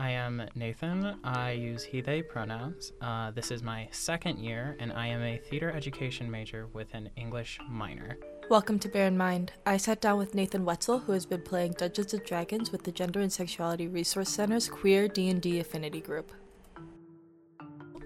I 0.00 0.12
am 0.12 0.48
Nathan. 0.54 1.20
I 1.24 1.50
use 1.50 1.84
he, 1.84 2.00
they 2.00 2.22
pronouns. 2.22 2.94
Uh, 3.02 3.32
this 3.32 3.50
is 3.50 3.62
my 3.62 3.86
second 3.90 4.38
year, 4.38 4.74
and 4.80 4.94
I 4.94 5.06
am 5.08 5.22
a 5.22 5.36
theater 5.36 5.70
education 5.70 6.30
major 6.30 6.68
with 6.72 6.94
an 6.94 7.10
English 7.16 7.58
minor. 7.68 8.16
Welcome 8.48 8.78
to 8.78 8.88
Bear 8.88 9.08
in 9.08 9.18
Mind. 9.18 9.52
I 9.66 9.76
sat 9.76 10.00
down 10.00 10.16
with 10.16 10.34
Nathan 10.34 10.64
Wetzel, 10.64 11.00
who 11.00 11.12
has 11.12 11.26
been 11.26 11.42
playing 11.42 11.72
Dungeons 11.72 12.14
and 12.14 12.24
Dragons 12.24 12.72
with 12.72 12.84
the 12.84 12.92
Gender 12.92 13.20
and 13.20 13.30
Sexuality 13.30 13.88
Resource 13.88 14.30
Center's 14.30 14.70
Queer 14.70 15.06
D&D 15.06 15.60
Affinity 15.60 16.00
Group. 16.00 16.32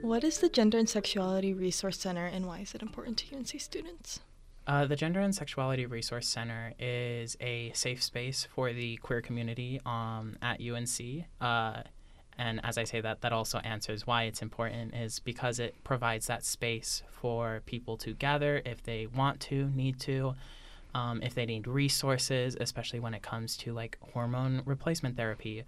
What 0.02 0.24
is 0.24 0.38
the 0.38 0.48
Gender 0.48 0.79
and 0.79 0.88
Sexuality 0.88 1.54
Resource 1.54 2.00
Center, 2.00 2.26
and 2.26 2.45
why 2.45 2.58
is 2.58 2.74
it 2.74 2.82
important 2.82 3.18
to 3.18 3.36
UNC 3.36 3.61
students? 3.61 4.18
Uh, 4.66 4.86
the 4.86 4.96
Gender 4.96 5.20
and 5.20 5.34
Sexuality 5.34 5.84
Resource 5.84 6.26
Center 6.26 6.72
is 6.78 7.36
a 7.40 7.70
safe 7.74 8.02
space 8.02 8.48
for 8.54 8.72
the 8.72 8.96
queer 8.96 9.20
community 9.20 9.79
um, 9.84 10.36
at 10.40 10.58
UNC. 10.60 11.26
Uh, 11.38 11.82
and 12.39 12.61
as 12.64 12.79
I 12.79 12.84
say 12.84 13.03
that, 13.03 13.20
that 13.20 13.32
also 13.32 13.58
answers 13.58 14.06
why 14.06 14.25
it's 14.25 14.40
important, 14.40 14.94
is 14.94 15.20
because 15.20 15.61
it 15.61 15.75
provides 15.84 16.26
that 16.29 16.44
space 16.44 17.03
for 17.11 17.61
people 17.66 17.98
to 17.98 18.14
gather 18.14 18.62
if 18.64 18.82
they 18.82 19.06
want 19.06 19.39
to, 19.40 19.68
need 19.75 20.00
to, 20.00 20.34
um, 20.94 21.22
if 21.22 21.34
they 21.34 21.44
need 21.44 21.67
resources, 21.67 22.56
especially 22.58 23.00
when 23.00 23.12
it 23.12 23.22
comes 23.22 23.58
to 23.58 23.72
like 23.75 23.98
hormone 24.14 24.62
replacement 24.64 25.17
therapy, 25.17 25.64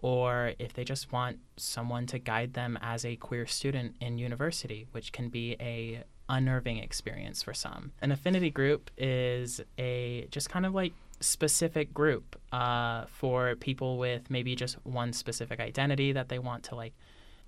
or 0.00 0.54
if 0.58 0.72
they 0.72 0.82
just 0.82 1.12
want 1.12 1.38
someone 1.56 2.06
to 2.06 2.18
guide 2.18 2.54
them 2.54 2.78
as 2.82 3.04
a 3.04 3.16
queer 3.16 3.46
student 3.46 3.94
in 4.00 4.18
university, 4.18 4.86
which 4.90 5.12
can 5.12 5.28
be 5.28 5.56
a 5.60 6.02
unnerving 6.30 6.78
experience 6.78 7.42
for 7.42 7.52
some. 7.52 7.92
An 8.00 8.12
affinity 8.12 8.50
group 8.50 8.90
is 8.96 9.60
a 9.78 10.26
just 10.30 10.48
kind 10.48 10.64
of 10.64 10.74
like 10.74 10.92
specific 11.20 11.92
group 11.92 12.36
uh, 12.52 13.04
for 13.06 13.54
people 13.56 13.98
with 13.98 14.30
maybe 14.30 14.54
just 14.56 14.76
one 14.84 15.12
specific 15.12 15.60
identity 15.60 16.12
that 16.12 16.28
they 16.28 16.38
want 16.38 16.62
to 16.64 16.74
like 16.74 16.94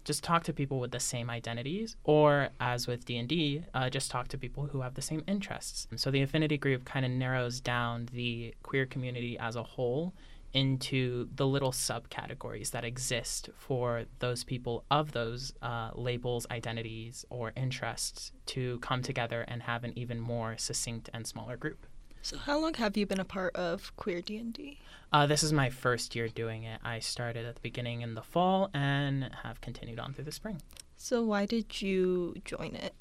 just 0.05 0.25
talk 0.25 0.43
to 0.43 0.53
people 0.53 0.81
with 0.81 0.91
the 0.91 1.01
same 1.01 1.31
identities 1.31 1.97
or 2.05 2.49
as 2.61 2.87
with 2.87 3.07
d&d 3.07 3.65
uh, 3.73 3.89
just 3.89 4.11
talk 4.11 4.29
to 4.29 4.37
people 4.37 4.67
who 4.67 4.83
have 4.83 4.95
the 4.95 5.01
same 5.01 5.23
interests 5.27 5.87
so 5.97 6.11
the 6.11 6.21
affinity 6.21 6.59
group 6.59 6.85
kind 6.85 7.07
of 7.07 7.11
narrows 7.11 7.61
down 7.61 8.09
the 8.13 8.53
queer 8.63 8.85
community 8.85 9.39
as 9.39 9.57
a 9.57 9.63
whole 9.63 10.13
into 10.55 11.29
the 11.35 11.47
little 11.47 11.73
subcategories 11.73 12.71
that 12.71 12.85
exist 12.85 13.49
for 13.57 14.05
those 14.19 14.45
people 14.45 14.85
of 14.91 15.13
those 15.13 15.53
uh, 15.63 15.91
labels, 15.95 16.47
identities, 16.51 17.25
or 17.31 17.53
interests 17.57 18.33
to 18.47 18.79
come 18.81 19.03
together 19.03 19.45
and 19.49 19.63
have 19.63 19.85
an 19.85 19.93
even 19.97 20.21
more 20.21 20.57
succinct 20.59 21.09
and 21.13 21.27
smaller 21.27 21.57
group. 21.57 21.87
So, 22.21 22.39
how 22.39 22.61
long 22.61 22.75
have 22.75 22.97
you 22.97 23.07
been 23.07 23.21
a 23.21 23.25
part 23.25 23.57
of 23.57 23.95
Queer 23.97 24.21
D&D? 24.21 24.79
Uh, 25.13 25.27
this 25.27 25.43
is 25.43 25.53
my 25.53 25.71
first 25.71 26.15
year 26.15 26.29
doing 26.29 26.63
it. 26.65 26.81
I 26.85 27.01
started 27.01 27.45
at 27.45 27.57
the 27.57 27.61
beginning 27.61 28.03
in 28.03 28.15
the 28.15 28.23
fall 28.23 28.71
and 28.73 29.29
have 29.43 29.61
continued 29.61 29.99
on 29.99 30.15
through 30.15 30.25
the 30.25 30.33
spring. 30.33 30.63
So, 30.97 31.23
why 31.23 31.47
did 31.47 31.83
you 31.83 32.37
join 32.45 32.77
it? 32.77 32.95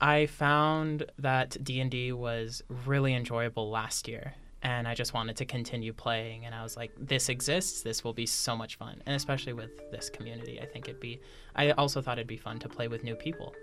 I 0.00 0.26
found 0.26 1.06
that 1.18 1.56
D&D 1.64 2.12
was 2.12 2.62
really 2.68 3.14
enjoyable 3.14 3.70
last 3.70 4.06
year 4.06 4.34
and 4.64 4.88
I 4.88 4.94
just 4.94 5.12
wanted 5.12 5.36
to 5.36 5.44
continue 5.44 5.92
playing. 5.92 6.46
And 6.46 6.54
I 6.54 6.62
was 6.62 6.76
like, 6.76 6.90
this 6.98 7.28
exists. 7.28 7.82
This 7.82 8.02
will 8.02 8.14
be 8.14 8.26
so 8.26 8.56
much 8.56 8.76
fun. 8.76 9.00
And 9.06 9.14
especially 9.14 9.52
with 9.52 9.90
this 9.90 10.08
community, 10.08 10.58
I 10.60 10.64
think 10.64 10.88
it'd 10.88 11.00
be, 11.00 11.20
I 11.54 11.70
also 11.72 12.00
thought 12.00 12.18
it'd 12.18 12.26
be 12.26 12.38
fun 12.38 12.58
to 12.60 12.68
play 12.68 12.88
with 12.88 13.04
new 13.04 13.14
people. 13.14 13.54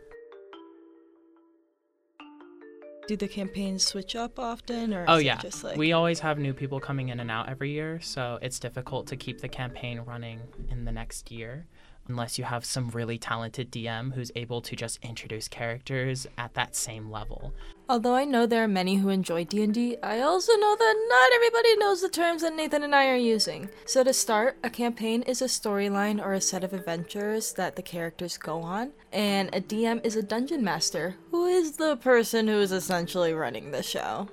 Do 3.07 3.17
the 3.17 3.27
campaigns 3.27 3.83
switch 3.83 4.16
up 4.16 4.39
often, 4.39 4.94
or 4.94 5.05
oh 5.07 5.17
yeah, 5.17 5.38
just 5.38 5.63
like 5.63 5.75
we 5.75 5.91
always 5.91 6.19
have 6.19 6.38
new 6.38 6.53
people 6.53 6.79
coming 6.79 7.09
in 7.09 7.19
and 7.19 7.31
out 7.31 7.49
every 7.49 7.72
year, 7.72 7.99
so 7.99 8.38
it's 8.41 8.59
difficult 8.59 9.07
to 9.07 9.17
keep 9.17 9.41
the 9.41 9.49
campaign 9.49 9.99
running 10.02 10.39
in 10.69 10.85
the 10.85 10.91
next 10.91 11.31
year 11.31 11.66
unless 12.11 12.37
you 12.37 12.43
have 12.43 12.65
some 12.65 12.89
really 12.89 13.17
talented 13.17 13.71
DM 13.71 14.13
who's 14.13 14.31
able 14.35 14.61
to 14.61 14.75
just 14.75 14.99
introduce 15.01 15.47
characters 15.47 16.27
at 16.37 16.53
that 16.55 16.75
same 16.75 17.09
level. 17.09 17.53
Although 17.88 18.16
I 18.16 18.25
know 18.25 18.45
there 18.45 18.63
are 18.66 18.67
many 18.67 18.97
who 18.97 19.07
enjoy 19.07 19.45
D&D, 19.45 19.97
I 20.03 20.19
also 20.19 20.51
know 20.57 20.75
that 20.75 21.05
not 21.09 21.33
everybody 21.33 21.77
knows 21.77 22.01
the 22.01 22.09
terms 22.09 22.41
that 22.41 22.53
Nathan 22.53 22.83
and 22.83 22.94
I 22.94 23.07
are 23.07 23.16
using. 23.16 23.69
So 23.85 24.03
to 24.03 24.13
start, 24.13 24.57
a 24.61 24.69
campaign 24.69 25.21
is 25.21 25.41
a 25.41 25.45
storyline 25.45 26.23
or 26.23 26.33
a 26.33 26.41
set 26.41 26.66
of 26.66 26.73
adventures 26.73 27.53
that 27.53 27.77
the 27.77 27.81
characters 27.81 28.38
go 28.38 28.61
on, 28.61 28.91
and 29.13 29.50
a 29.53 29.61
DM 29.61 30.05
is 30.05 30.17
a 30.17 30.23
dungeon 30.23 30.63
master, 30.63 31.16
who 31.31 31.45
is 31.45 31.77
the 31.77 31.95
person 31.95 32.47
who 32.47 32.59
is 32.59 32.73
essentially 32.73 33.33
running 33.33 33.71
the 33.71 33.83
show. 33.83 34.27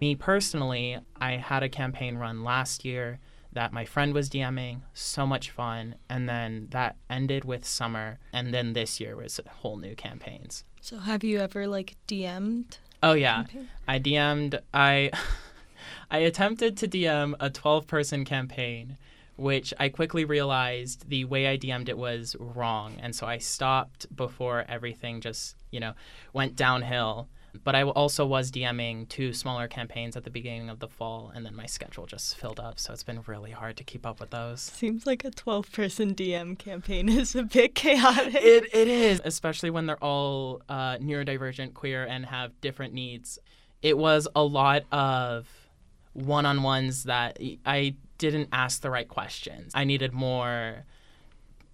Me 0.00 0.14
personally, 0.14 0.98
I 1.20 1.32
had 1.32 1.62
a 1.62 1.68
campaign 1.68 2.16
run 2.16 2.44
last 2.44 2.84
year 2.84 3.20
that 3.52 3.72
my 3.72 3.84
friend 3.84 4.14
was 4.14 4.30
DMing, 4.30 4.80
so 4.94 5.26
much 5.26 5.50
fun, 5.50 5.96
and 6.08 6.28
then 6.28 6.68
that 6.70 6.96
ended 7.10 7.44
with 7.44 7.66
summer, 7.66 8.18
and 8.32 8.52
then 8.52 8.72
this 8.72 9.00
year 9.00 9.16
was 9.16 9.40
whole 9.60 9.76
new 9.76 9.94
campaigns. 9.94 10.64
So 10.80 10.98
have 10.98 11.22
you 11.22 11.38
ever 11.38 11.66
like 11.66 11.96
DM'd? 12.08 12.78
Oh 13.02 13.12
yeah, 13.12 13.44
campaign? 13.44 13.68
I 13.86 13.98
DM'd. 13.98 14.60
I 14.72 15.10
I 16.10 16.18
attempted 16.18 16.76
to 16.78 16.88
DM 16.88 17.34
a 17.40 17.50
12 17.50 17.86
person 17.86 18.24
campaign, 18.24 18.96
which 19.36 19.74
I 19.78 19.88
quickly 19.88 20.24
realized 20.24 21.08
the 21.08 21.24
way 21.24 21.48
I 21.48 21.58
DM'd 21.58 21.88
it 21.88 21.98
was 21.98 22.36
wrong, 22.38 22.96
and 23.00 23.14
so 23.14 23.26
I 23.26 23.38
stopped 23.38 24.14
before 24.14 24.64
everything 24.68 25.20
just 25.20 25.56
you 25.70 25.80
know 25.80 25.92
went 26.32 26.56
downhill. 26.56 27.28
But 27.64 27.74
I 27.74 27.82
also 27.82 28.24
was 28.24 28.50
DMing 28.50 29.08
two 29.08 29.32
smaller 29.32 29.68
campaigns 29.68 30.16
at 30.16 30.24
the 30.24 30.30
beginning 30.30 30.70
of 30.70 30.78
the 30.78 30.88
fall, 30.88 31.30
and 31.34 31.44
then 31.44 31.54
my 31.54 31.66
schedule 31.66 32.06
just 32.06 32.36
filled 32.36 32.58
up, 32.58 32.78
so 32.78 32.92
it's 32.92 33.02
been 33.02 33.20
really 33.26 33.50
hard 33.50 33.76
to 33.76 33.84
keep 33.84 34.06
up 34.06 34.20
with 34.20 34.30
those. 34.30 34.62
Seems 34.62 35.06
like 35.06 35.24
a 35.24 35.30
12 35.30 35.70
person 35.70 36.14
DM 36.14 36.58
campaign 36.58 37.08
is 37.08 37.34
a 37.34 37.42
bit 37.42 37.74
chaotic. 37.74 38.34
It, 38.34 38.74
it 38.74 38.88
is, 38.88 39.20
especially 39.24 39.70
when 39.70 39.86
they're 39.86 40.02
all 40.02 40.62
uh, 40.68 40.96
neurodivergent, 40.96 41.74
queer, 41.74 42.04
and 42.04 42.24
have 42.26 42.58
different 42.60 42.94
needs. 42.94 43.38
It 43.82 43.98
was 43.98 44.28
a 44.34 44.42
lot 44.42 44.84
of 44.90 45.46
one 46.14 46.46
on 46.46 46.62
ones 46.62 47.04
that 47.04 47.38
I 47.66 47.96
didn't 48.18 48.48
ask 48.52 48.80
the 48.80 48.90
right 48.90 49.08
questions. 49.08 49.72
I 49.74 49.84
needed 49.84 50.12
more 50.12 50.84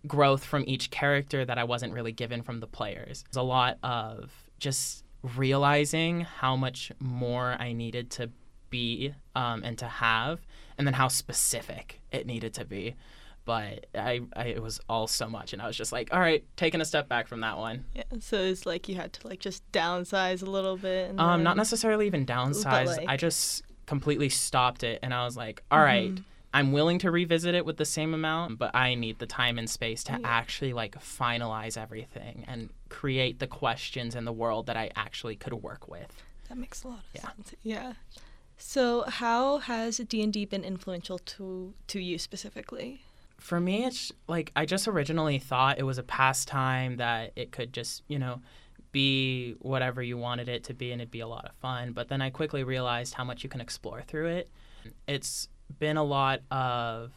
growth 0.06 0.44
from 0.44 0.64
each 0.66 0.90
character 0.90 1.44
that 1.44 1.58
I 1.58 1.64
wasn't 1.64 1.92
really 1.92 2.12
given 2.12 2.42
from 2.42 2.60
the 2.60 2.66
players. 2.66 3.24
It's 3.28 3.36
a 3.36 3.42
lot 3.42 3.78
of 3.82 4.32
just 4.58 5.04
realizing 5.22 6.22
how 6.22 6.56
much 6.56 6.92
more 6.98 7.56
I 7.58 7.72
needed 7.72 8.10
to 8.12 8.30
be 8.70 9.14
um, 9.34 9.62
and 9.64 9.78
to 9.78 9.86
have, 9.86 10.40
and 10.76 10.86
then 10.86 10.94
how 10.94 11.08
specific 11.08 12.00
it 12.12 12.26
needed 12.26 12.54
to 12.54 12.64
be. 12.64 12.94
But 13.44 13.86
I, 13.94 14.20
I, 14.36 14.44
it 14.44 14.62
was 14.62 14.78
all 14.90 15.06
so 15.06 15.28
much, 15.28 15.54
and 15.54 15.62
I 15.62 15.66
was 15.66 15.76
just 15.76 15.90
like, 15.90 16.12
all 16.12 16.20
right, 16.20 16.44
taking 16.56 16.82
a 16.82 16.84
step 16.84 17.08
back 17.08 17.28
from 17.28 17.40
that 17.40 17.56
one. 17.56 17.86
Yeah, 17.94 18.02
so 18.20 18.36
it's 18.36 18.66
like 18.66 18.88
you 18.88 18.96
had 18.96 19.12
to 19.14 19.26
like 19.26 19.40
just 19.40 19.70
downsize 19.72 20.42
a 20.42 20.50
little 20.50 20.76
bit. 20.76 21.10
um, 21.10 21.16
then... 21.16 21.44
not 21.44 21.56
necessarily 21.56 22.06
even 22.06 22.26
downsize. 22.26 22.86
Like... 22.86 23.08
I 23.08 23.16
just 23.16 23.62
completely 23.86 24.28
stopped 24.28 24.82
it, 24.82 24.98
and 25.02 25.14
I 25.14 25.24
was 25.24 25.36
like, 25.36 25.62
all 25.70 25.78
mm-hmm. 25.78 26.14
right 26.14 26.22
I'm 26.52 26.72
willing 26.72 26.98
to 27.00 27.10
revisit 27.10 27.54
it 27.54 27.66
with 27.66 27.76
the 27.76 27.84
same 27.84 28.14
amount, 28.14 28.58
but 28.58 28.74
I 28.74 28.94
need 28.94 29.18
the 29.18 29.26
time 29.26 29.58
and 29.58 29.68
space 29.68 30.02
to 30.04 30.14
oh, 30.14 30.18
yeah. 30.20 30.26
actually 30.28 30.72
like 30.72 30.98
finalize 30.98 31.76
everything 31.76 32.44
and 32.48 32.70
create 32.88 33.38
the 33.38 33.46
questions 33.46 34.14
in 34.14 34.24
the 34.24 34.32
world 34.32 34.66
that 34.66 34.76
I 34.76 34.90
actually 34.96 35.36
could 35.36 35.52
work 35.52 35.88
with. 35.88 36.22
That 36.48 36.56
makes 36.56 36.84
a 36.84 36.88
lot 36.88 36.98
of 37.00 37.04
yeah. 37.14 37.20
sense. 37.22 37.54
Yeah. 37.62 37.92
So, 38.56 39.04
how 39.06 39.58
has 39.58 39.98
D&D 39.98 40.46
been 40.46 40.64
influential 40.64 41.18
to 41.18 41.74
to 41.86 42.00
you 42.00 42.18
specifically? 42.18 43.02
For 43.38 43.60
me, 43.60 43.84
it's 43.84 44.10
like 44.26 44.50
I 44.56 44.64
just 44.66 44.88
originally 44.88 45.38
thought 45.38 45.78
it 45.78 45.84
was 45.84 45.98
a 45.98 46.02
pastime 46.02 46.96
that 46.96 47.32
it 47.36 47.52
could 47.52 47.72
just, 47.72 48.02
you 48.08 48.18
know, 48.18 48.40
be 48.90 49.54
whatever 49.60 50.02
you 50.02 50.16
wanted 50.16 50.48
it 50.48 50.64
to 50.64 50.74
be 50.74 50.90
and 50.92 51.00
it'd 51.00 51.10
be 51.10 51.20
a 51.20 51.26
lot 51.28 51.44
of 51.44 51.52
fun, 51.56 51.92
but 51.92 52.08
then 52.08 52.22
I 52.22 52.30
quickly 52.30 52.64
realized 52.64 53.14
how 53.14 53.24
much 53.24 53.44
you 53.44 53.48
can 53.48 53.60
explore 53.60 54.02
through 54.02 54.28
it. 54.28 54.50
It's 55.06 55.48
been 55.78 55.96
a 55.96 56.04
lot 56.04 56.40
of 56.50 57.12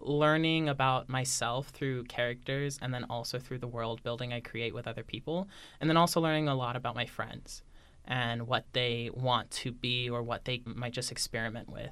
learning 0.00 0.68
about 0.68 1.08
myself 1.08 1.68
through 1.68 2.04
characters 2.04 2.78
and 2.80 2.94
then 2.94 3.04
also 3.10 3.38
through 3.38 3.58
the 3.58 3.66
world 3.66 4.02
building 4.02 4.32
I 4.32 4.40
create 4.40 4.74
with 4.74 4.86
other 4.86 5.02
people. 5.02 5.48
And 5.80 5.90
then 5.90 5.96
also 5.96 6.20
learning 6.20 6.48
a 6.48 6.54
lot 6.54 6.76
about 6.76 6.94
my 6.94 7.06
friends 7.06 7.62
and 8.04 8.46
what 8.46 8.64
they 8.72 9.10
want 9.12 9.50
to 9.50 9.72
be 9.72 10.08
or 10.08 10.22
what 10.22 10.44
they 10.44 10.62
might 10.64 10.92
just 10.92 11.12
experiment 11.12 11.68
with. 11.68 11.90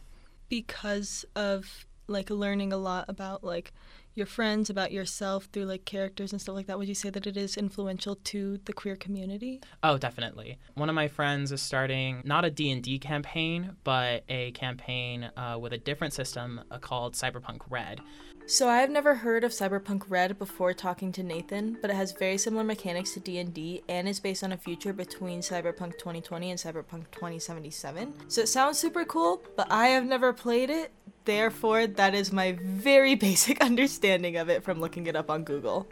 Because 0.48 1.24
of 1.34 1.86
like 2.06 2.30
learning 2.30 2.72
a 2.72 2.76
lot 2.76 3.06
about 3.08 3.44
like 3.44 3.72
your 4.16 4.26
friends, 4.26 4.70
about 4.70 4.92
yourself 4.92 5.48
through 5.52 5.66
like 5.66 5.84
characters 5.84 6.32
and 6.32 6.40
stuff 6.40 6.54
like 6.54 6.66
that, 6.66 6.78
would 6.78 6.88
you 6.88 6.94
say 6.94 7.10
that 7.10 7.26
it 7.26 7.36
is 7.36 7.56
influential 7.56 8.16
to 8.16 8.58
the 8.64 8.72
queer 8.72 8.96
community? 8.96 9.60
Oh, 9.82 9.98
definitely. 9.98 10.58
One 10.74 10.88
of 10.88 10.94
my 10.94 11.06
friends 11.06 11.52
is 11.52 11.60
starting 11.60 12.22
not 12.24 12.44
a 12.44 12.50
D&D 12.50 12.98
campaign, 12.98 13.76
but 13.84 14.24
a 14.28 14.52
campaign 14.52 15.30
uh, 15.36 15.58
with 15.60 15.74
a 15.74 15.78
different 15.78 16.14
system 16.14 16.62
uh, 16.70 16.78
called 16.78 17.14
Cyberpunk 17.14 17.60
Red. 17.68 18.00
So 18.48 18.68
I've 18.68 18.90
never 18.90 19.16
heard 19.16 19.42
of 19.42 19.50
Cyberpunk 19.50 20.04
Red 20.08 20.38
before 20.38 20.72
talking 20.72 21.10
to 21.12 21.22
Nathan, 21.24 21.78
but 21.82 21.90
it 21.90 21.96
has 21.96 22.12
very 22.12 22.38
similar 22.38 22.62
mechanics 22.62 23.12
to 23.14 23.20
D&D 23.20 23.82
and 23.88 24.08
is 24.08 24.20
based 24.20 24.44
on 24.44 24.52
a 24.52 24.56
future 24.56 24.92
between 24.92 25.40
Cyberpunk 25.40 25.98
2020 25.98 26.52
and 26.52 26.60
Cyberpunk 26.60 27.10
2077. 27.10 28.14
So 28.28 28.42
it 28.42 28.48
sounds 28.48 28.78
super 28.78 29.04
cool, 29.04 29.42
but 29.56 29.66
I 29.68 29.88
have 29.88 30.04
never 30.04 30.32
played 30.32 30.70
it. 30.70 30.92
Therefore, 31.26 31.88
that 31.88 32.14
is 32.14 32.32
my 32.32 32.56
very 32.62 33.14
basic 33.28 33.60
understanding 33.60 34.36
of 34.36 34.48
it 34.48 34.62
from 34.62 34.80
looking 34.80 35.06
it 35.06 35.16
up 35.16 35.28
on 35.28 35.44
Google. 35.44 35.86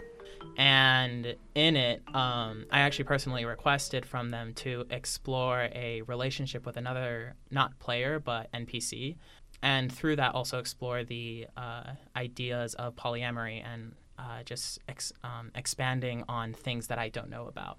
And 0.56 1.34
in 1.56 1.76
it, 1.76 2.02
um, 2.14 2.66
I 2.70 2.80
actually 2.80 3.06
personally 3.06 3.44
requested 3.44 4.06
from 4.06 4.30
them 4.30 4.54
to 4.54 4.84
explore 4.90 5.68
a 5.72 6.02
relationship 6.02 6.64
with 6.64 6.76
another, 6.76 7.34
not 7.50 7.76
player, 7.80 8.20
but 8.20 8.52
NPC. 8.52 9.16
And 9.62 9.92
through 9.92 10.16
that, 10.16 10.34
also 10.34 10.58
explore 10.58 11.02
the 11.02 11.48
uh, 11.56 11.94
ideas 12.14 12.74
of 12.74 12.94
polyamory 12.94 13.64
and 13.64 13.94
uh, 14.16 14.44
just 14.44 14.78
ex- 14.88 15.12
um, 15.24 15.50
expanding 15.56 16.22
on 16.28 16.52
things 16.52 16.86
that 16.86 16.98
I 16.98 17.08
don't 17.08 17.30
know 17.30 17.48
about, 17.48 17.78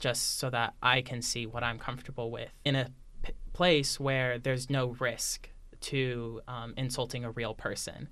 just 0.00 0.38
so 0.38 0.48
that 0.48 0.72
I 0.82 1.02
can 1.02 1.20
see 1.20 1.44
what 1.44 1.62
I'm 1.62 1.78
comfortable 1.78 2.30
with 2.30 2.50
in 2.64 2.76
a 2.76 2.88
p- 3.22 3.34
place 3.52 4.00
where 4.00 4.38
there's 4.38 4.70
no 4.70 4.96
risk 4.98 5.50
to 5.90 6.40
um, 6.48 6.74
insulting 6.76 7.24
a 7.24 7.30
real 7.30 7.54
person 7.54 8.08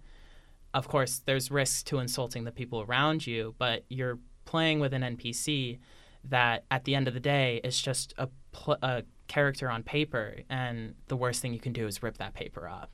of 0.75 0.89
course, 0.89 1.23
there's 1.25 1.51
risks 1.51 1.85
to 1.85 2.01
insulting 2.01 2.45
the 2.45 2.51
people 2.51 2.83
around 2.83 3.27
you, 3.27 3.55
but 3.59 3.85
you're 3.89 4.19
playing 4.45 4.81
with 4.81 4.93
an 4.93 5.03
NPC 5.03 5.79
that 6.25 6.65
at 6.71 6.85
the 6.85 6.97
end 6.97 7.07
of 7.07 7.15
the 7.15 7.21
day 7.21 7.61
is 7.63 7.81
just 7.81 8.13
a, 8.19 8.29
pl- 8.51 8.79
a 8.83 9.05
character 9.29 9.71
on 9.71 9.85
paper, 9.85 10.41
and 10.51 10.95
the 11.07 11.17
worst 11.17 11.41
thing 11.41 11.55
you 11.55 11.61
can 11.61 11.73
do 11.73 11.87
is 11.87 12.03
rip 12.03 12.19
that 12.19 12.35
paper 12.35 12.69
up. 12.69 12.91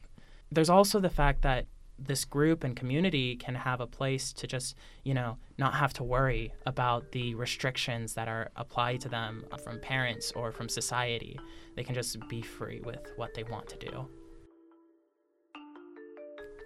There's 0.53 0.69
also 0.69 1.00
the 1.00 1.09
fact 1.09 1.43
that 1.43 1.67
this 1.99 2.25
group 2.25 2.65
and 2.65 2.77
community 2.77 3.37
can 3.37 3.55
have 3.55 3.81
a 3.81 3.87
place 3.87 4.32
to 4.35 4.47
just, 4.47 4.75
you 5.05 5.15
know, 5.15 5.38
not 5.59 5.75
have 5.75 5.93
to 5.94 6.05
worry 6.05 6.53
about 6.67 7.12
the 7.12 7.35
restrictions 7.35 8.15
that 8.15 8.29
are 8.29 8.50
applied 8.56 9.00
to 9.03 9.09
them 9.09 9.44
from 9.62 9.81
parents 9.81 10.32
or 10.32 10.50
from 10.50 10.69
society. 10.69 11.38
They 11.77 11.85
can 11.85 11.94
just 11.94 12.17
be 12.29 12.43
free 12.43 12.81
with 12.81 13.12
what 13.17 13.35
they 13.35 13.44
want 13.44 13.69
to 13.69 13.77
do. 13.77 14.09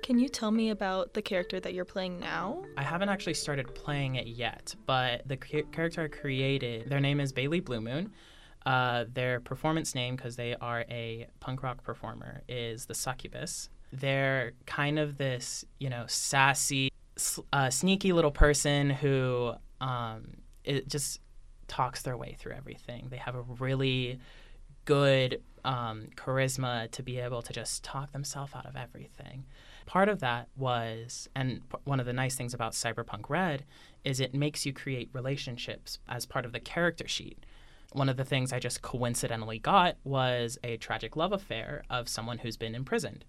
Can 0.04 0.18
you 0.18 0.28
tell 0.28 0.50
me 0.50 0.68
about 0.68 1.14
the 1.14 1.22
character 1.22 1.58
that 1.58 1.72
you're 1.72 1.86
playing 1.86 2.20
now? 2.20 2.62
I 2.76 2.82
haven't 2.82 3.08
actually 3.08 3.32
started 3.32 3.74
playing 3.74 4.16
it 4.16 4.26
yet, 4.26 4.74
but 4.84 5.26
the 5.26 5.38
character 5.38 6.02
I 6.02 6.08
created, 6.08 6.90
their 6.90 7.00
name 7.00 7.20
is 7.20 7.32
Bailey 7.32 7.60
Blue 7.60 7.80
Moon. 7.80 8.12
Uh, 8.66 9.06
their 9.10 9.40
performance 9.40 9.94
name, 9.94 10.14
because 10.14 10.36
they 10.36 10.56
are 10.56 10.84
a 10.90 11.26
punk 11.40 11.62
rock 11.62 11.82
performer, 11.82 12.42
is 12.50 12.84
the 12.84 12.92
Succubus. 12.92 13.70
They're 13.94 14.52
kind 14.66 14.98
of 14.98 15.16
this, 15.16 15.64
you 15.80 15.88
know, 15.88 16.04
sassy, 16.06 16.92
uh, 17.54 17.70
sneaky 17.70 18.12
little 18.12 18.30
person 18.30 18.90
who 18.90 19.54
um, 19.80 20.34
it 20.64 20.86
just 20.86 21.18
talks 21.66 22.02
their 22.02 22.18
way 22.18 22.36
through 22.38 22.52
everything. 22.52 23.06
They 23.08 23.16
have 23.16 23.36
a 23.36 23.42
really 23.58 24.18
good 24.84 25.40
um, 25.64 26.08
charisma 26.14 26.90
to 26.90 27.02
be 27.02 27.18
able 27.20 27.40
to 27.40 27.54
just 27.54 27.82
talk 27.82 28.12
themselves 28.12 28.52
out 28.54 28.66
of 28.66 28.76
everything. 28.76 29.46
Part 29.86 30.08
of 30.08 30.20
that 30.20 30.48
was, 30.56 31.28
and 31.34 31.60
one 31.84 32.00
of 32.00 32.06
the 32.06 32.12
nice 32.12 32.36
things 32.36 32.54
about 32.54 32.72
Cyberpunk 32.72 33.28
Red 33.28 33.64
is 34.02 34.20
it 34.20 34.34
makes 34.34 34.64
you 34.64 34.72
create 34.72 35.10
relationships 35.12 35.98
as 36.08 36.26
part 36.26 36.44
of 36.44 36.52
the 36.52 36.60
character 36.60 37.06
sheet. 37.06 37.44
One 37.92 38.08
of 38.08 38.16
the 38.16 38.24
things 38.24 38.52
I 38.52 38.58
just 38.58 38.82
coincidentally 38.82 39.58
got 39.58 39.96
was 40.02 40.58
a 40.64 40.78
tragic 40.78 41.16
love 41.16 41.32
affair 41.32 41.84
of 41.90 42.08
someone 42.08 42.38
who's 42.38 42.56
been 42.56 42.74
imprisoned. 42.74 43.24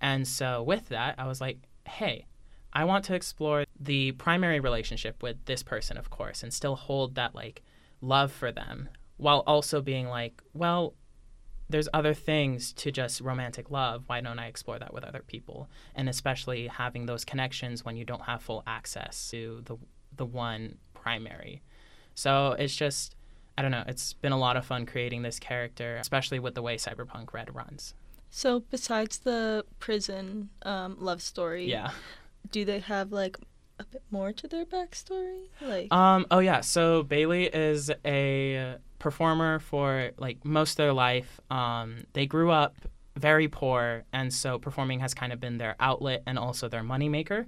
And 0.00 0.26
so 0.26 0.62
with 0.62 0.88
that, 0.88 1.16
I 1.18 1.26
was 1.26 1.40
like, 1.40 1.58
hey, 1.86 2.26
I 2.72 2.84
want 2.84 3.04
to 3.06 3.14
explore 3.14 3.64
the 3.78 4.12
primary 4.12 4.60
relationship 4.60 5.22
with 5.22 5.44
this 5.44 5.62
person, 5.62 5.96
of 5.98 6.08
course, 6.08 6.42
and 6.42 6.52
still 6.52 6.76
hold 6.76 7.16
that 7.16 7.34
like 7.34 7.62
love 8.00 8.32
for 8.32 8.52
them 8.52 8.88
while 9.16 9.42
also 9.46 9.82
being 9.82 10.08
like, 10.08 10.40
well, 10.54 10.94
there's 11.70 11.88
other 11.94 12.14
things 12.14 12.72
to 12.74 12.90
just 12.90 13.20
romantic 13.20 13.70
love. 13.70 14.04
Why 14.06 14.20
don't 14.20 14.38
I 14.38 14.46
explore 14.46 14.78
that 14.78 14.92
with 14.92 15.04
other 15.04 15.22
people? 15.26 15.68
And 15.94 16.08
especially 16.08 16.66
having 16.66 17.06
those 17.06 17.24
connections 17.24 17.84
when 17.84 17.96
you 17.96 18.04
don't 18.04 18.22
have 18.22 18.42
full 18.42 18.62
access 18.66 19.30
to 19.30 19.62
the 19.64 19.76
the 20.16 20.26
one 20.26 20.76
primary. 20.92 21.62
So 22.14 22.52
it's 22.58 22.74
just 22.74 23.14
I 23.56 23.62
don't 23.62 23.70
know, 23.70 23.84
it's 23.86 24.14
been 24.14 24.32
a 24.32 24.38
lot 24.38 24.56
of 24.56 24.64
fun 24.64 24.86
creating 24.86 25.22
this 25.22 25.38
character, 25.38 25.96
especially 25.96 26.38
with 26.38 26.54
the 26.54 26.62
way 26.62 26.76
Cyberpunk 26.76 27.32
Red 27.32 27.54
runs. 27.54 27.94
So 28.30 28.60
besides 28.70 29.18
the 29.18 29.64
prison 29.78 30.50
um, 30.62 30.96
love 30.98 31.20
story, 31.20 31.66
yeah, 31.66 31.90
do 32.50 32.64
they 32.64 32.80
have 32.80 33.12
like 33.12 33.38
a 33.80 33.84
bit 33.84 34.02
more 34.10 34.32
to 34.32 34.46
their 34.46 34.64
backstory? 34.64 35.48
Like, 35.60 35.92
um, 35.92 36.26
oh 36.30 36.38
yeah. 36.38 36.60
So 36.60 37.02
Bailey 37.02 37.46
is 37.46 37.90
a 38.04 38.76
performer 38.98 39.58
for 39.58 40.10
like 40.18 40.44
most 40.44 40.72
of 40.72 40.76
their 40.76 40.92
life. 40.92 41.40
Um, 41.50 42.04
they 42.12 42.26
grew 42.26 42.50
up 42.50 42.76
very 43.16 43.48
poor, 43.48 44.04
and 44.12 44.32
so 44.32 44.58
performing 44.58 45.00
has 45.00 45.14
kind 45.14 45.32
of 45.32 45.40
been 45.40 45.58
their 45.58 45.74
outlet 45.80 46.22
and 46.26 46.38
also 46.38 46.68
their 46.68 46.82
moneymaker. 46.82 47.46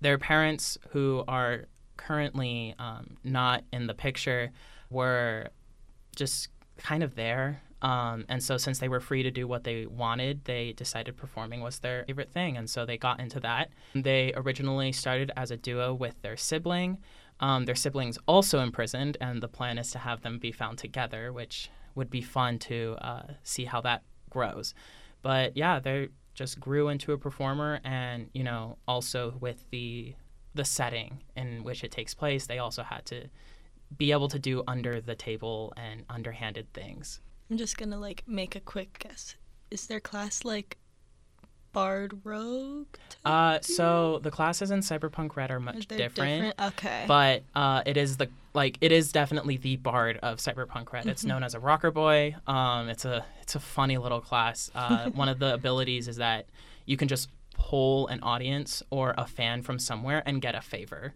Their 0.00 0.18
parents, 0.18 0.78
who 0.90 1.24
are 1.26 1.64
currently 1.96 2.74
um, 2.78 3.16
not 3.24 3.64
in 3.72 3.88
the 3.88 3.94
picture, 3.94 4.52
were 4.90 5.48
just 6.14 6.48
kind 6.76 7.02
of 7.02 7.16
there 7.16 7.60
um, 7.82 8.24
and 8.28 8.42
so, 8.42 8.56
since 8.56 8.78
they 8.78 8.88
were 8.88 9.00
free 9.00 9.22
to 9.22 9.30
do 9.30 9.46
what 9.46 9.64
they 9.64 9.86
wanted, 9.86 10.44
they 10.44 10.72
decided 10.72 11.16
performing 11.16 11.60
was 11.60 11.78
their 11.78 12.04
favorite 12.06 12.30
thing. 12.30 12.56
And 12.56 12.68
so, 12.68 12.84
they 12.84 12.98
got 12.98 13.20
into 13.20 13.40
that. 13.40 13.70
They 13.94 14.32
originally 14.34 14.92
started 14.92 15.30
as 15.36 15.50
a 15.50 15.56
duo 15.56 15.94
with 15.94 16.20
their 16.22 16.36
sibling. 16.36 16.98
Um, 17.40 17.66
their 17.66 17.76
siblings 17.76 18.18
also 18.26 18.58
imprisoned, 18.60 19.16
and 19.20 19.40
the 19.40 19.48
plan 19.48 19.78
is 19.78 19.92
to 19.92 19.98
have 19.98 20.22
them 20.22 20.38
be 20.38 20.50
found 20.50 20.78
together, 20.78 21.32
which 21.32 21.70
would 21.94 22.10
be 22.10 22.20
fun 22.20 22.58
to 22.58 22.96
uh, 23.00 23.22
see 23.44 23.64
how 23.64 23.80
that 23.82 24.02
grows. 24.28 24.74
But 25.22 25.56
yeah, 25.56 25.78
they 25.78 26.08
just 26.34 26.58
grew 26.58 26.88
into 26.88 27.12
a 27.12 27.18
performer, 27.18 27.80
and 27.84 28.28
you 28.32 28.42
know, 28.42 28.78
also 28.88 29.34
with 29.40 29.70
the 29.70 30.14
the 30.54 30.64
setting 30.64 31.20
in 31.36 31.62
which 31.62 31.84
it 31.84 31.92
takes 31.92 32.14
place, 32.14 32.46
they 32.46 32.58
also 32.58 32.82
had 32.82 33.04
to 33.06 33.28
be 33.96 34.10
able 34.10 34.28
to 34.28 34.38
do 34.38 34.64
under 34.66 35.00
the 35.00 35.14
table 35.14 35.72
and 35.76 36.04
underhanded 36.10 36.72
things. 36.72 37.20
I'm 37.50 37.56
just 37.56 37.76
gonna 37.76 37.98
like 37.98 38.24
make 38.26 38.56
a 38.56 38.60
quick 38.60 38.98
guess. 38.98 39.36
Is 39.70 39.86
their 39.86 40.00
class 40.00 40.44
like 40.44 40.78
Bard 41.72 42.20
Rogue? 42.24 42.86
Uh, 43.24 43.60
so 43.60 44.20
the 44.22 44.30
classes 44.30 44.70
in 44.70 44.80
Cyberpunk 44.80 45.36
Red 45.36 45.50
are 45.50 45.60
much 45.60 45.86
different, 45.86 46.14
different. 46.16 46.54
Okay. 46.60 47.04
But 47.06 47.44
uh, 47.54 47.82
it 47.86 47.96
is 47.96 48.16
the 48.16 48.28
like 48.54 48.78
it 48.80 48.92
is 48.92 49.12
definitely 49.12 49.56
the 49.56 49.76
Bard 49.76 50.18
of 50.22 50.38
Cyberpunk 50.38 50.92
Red. 50.92 51.02
Mm-hmm. 51.02 51.10
It's 51.10 51.24
known 51.24 51.42
as 51.42 51.54
a 51.54 51.58
Rockerboy. 51.58 52.48
Um, 52.48 52.88
it's 52.88 53.04
a 53.04 53.24
it's 53.40 53.54
a 53.54 53.60
funny 53.60 53.98
little 53.98 54.20
class. 54.20 54.70
Uh, 54.74 55.10
one 55.14 55.28
of 55.28 55.38
the 55.38 55.54
abilities 55.54 56.08
is 56.08 56.16
that 56.16 56.46
you 56.86 56.96
can 56.96 57.08
just 57.08 57.28
pull 57.54 58.06
an 58.08 58.20
audience 58.22 58.82
or 58.90 59.14
a 59.18 59.26
fan 59.26 59.62
from 59.62 59.78
somewhere 59.78 60.22
and 60.24 60.40
get 60.40 60.54
a 60.54 60.60
favor 60.60 61.12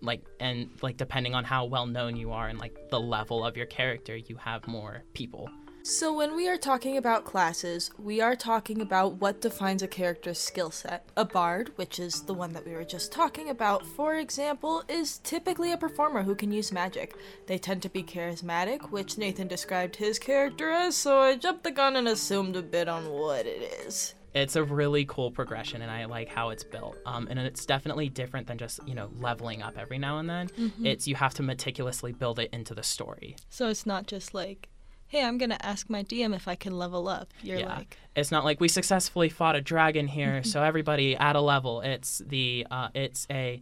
like 0.00 0.24
and 0.38 0.70
like 0.82 0.96
depending 0.96 1.34
on 1.34 1.44
how 1.44 1.64
well 1.64 1.86
known 1.86 2.16
you 2.16 2.32
are 2.32 2.48
and 2.48 2.58
like 2.58 2.90
the 2.90 3.00
level 3.00 3.44
of 3.44 3.56
your 3.56 3.66
character 3.66 4.16
you 4.16 4.36
have 4.36 4.66
more 4.66 5.02
people. 5.14 5.50
So 5.82 6.12
when 6.12 6.36
we 6.36 6.46
are 6.46 6.58
talking 6.58 6.98
about 6.98 7.24
classes 7.24 7.90
we 7.98 8.20
are 8.20 8.36
talking 8.36 8.82
about 8.82 9.14
what 9.14 9.40
defines 9.40 9.82
a 9.82 9.88
character's 9.88 10.38
skill 10.38 10.70
set. 10.70 11.08
A 11.16 11.24
bard 11.24 11.72
which 11.76 11.98
is 11.98 12.22
the 12.22 12.34
one 12.34 12.52
that 12.52 12.66
we 12.66 12.72
were 12.72 12.84
just 12.84 13.12
talking 13.12 13.48
about 13.48 13.86
for 13.86 14.16
example 14.16 14.82
is 14.88 15.18
typically 15.18 15.72
a 15.72 15.78
performer 15.78 16.22
who 16.22 16.34
can 16.34 16.52
use 16.52 16.70
magic. 16.70 17.16
They 17.46 17.58
tend 17.58 17.82
to 17.82 17.88
be 17.88 18.02
charismatic 18.02 18.90
which 18.90 19.16
nathan 19.16 19.48
described 19.48 19.96
his 19.96 20.18
character 20.18 20.70
as 20.70 20.96
so 20.96 21.18
i 21.18 21.36
jumped 21.36 21.64
the 21.64 21.70
gun 21.70 21.96
and 21.96 22.08
assumed 22.08 22.56
a 22.56 22.62
bit 22.62 22.88
on 22.88 23.10
what 23.10 23.46
it 23.46 23.86
is 23.86 24.14
it's 24.34 24.56
a 24.56 24.62
really 24.62 25.04
cool 25.06 25.30
progression 25.30 25.82
and 25.82 25.90
i 25.90 26.04
like 26.04 26.28
how 26.28 26.50
it's 26.50 26.64
built. 26.64 26.96
Um, 27.06 27.26
and 27.30 27.38
it's 27.38 27.66
definitely 27.66 28.08
different 28.08 28.46
than 28.46 28.58
just 28.58 28.80
you 28.86 28.94
know 28.94 29.10
leveling 29.18 29.62
up 29.62 29.76
every 29.78 29.98
now 29.98 30.18
and 30.18 30.28
then. 30.28 30.48
Mm-hmm. 30.48 30.86
it's 30.86 31.06
you 31.06 31.14
have 31.14 31.34
to 31.34 31.42
meticulously 31.42 32.12
build 32.12 32.38
it 32.38 32.50
into 32.52 32.74
the 32.74 32.82
story. 32.82 33.36
So 33.48 33.68
it's 33.68 33.86
not 33.86 34.06
just 34.06 34.34
like 34.34 34.68
hey 35.08 35.24
i'm 35.24 35.38
gonna 35.38 35.58
ask 35.62 35.90
my 35.90 36.04
dm 36.04 36.34
if 36.34 36.46
i 36.46 36.54
can 36.54 36.76
level 36.78 37.08
up. 37.08 37.32
You're 37.42 37.58
yeah. 37.60 37.76
like 37.76 37.98
it's 38.14 38.30
not 38.30 38.44
like 38.44 38.60
we 38.60 38.68
successfully 38.68 39.28
fought 39.28 39.56
a 39.56 39.60
dragon 39.60 40.06
here 40.06 40.42
so 40.52 40.62
everybody 40.62 41.16
at 41.16 41.36
a 41.36 41.40
level. 41.40 41.80
It's 41.80 42.22
the 42.26 42.66
uh, 42.70 42.88
it's 42.94 43.26
a 43.30 43.60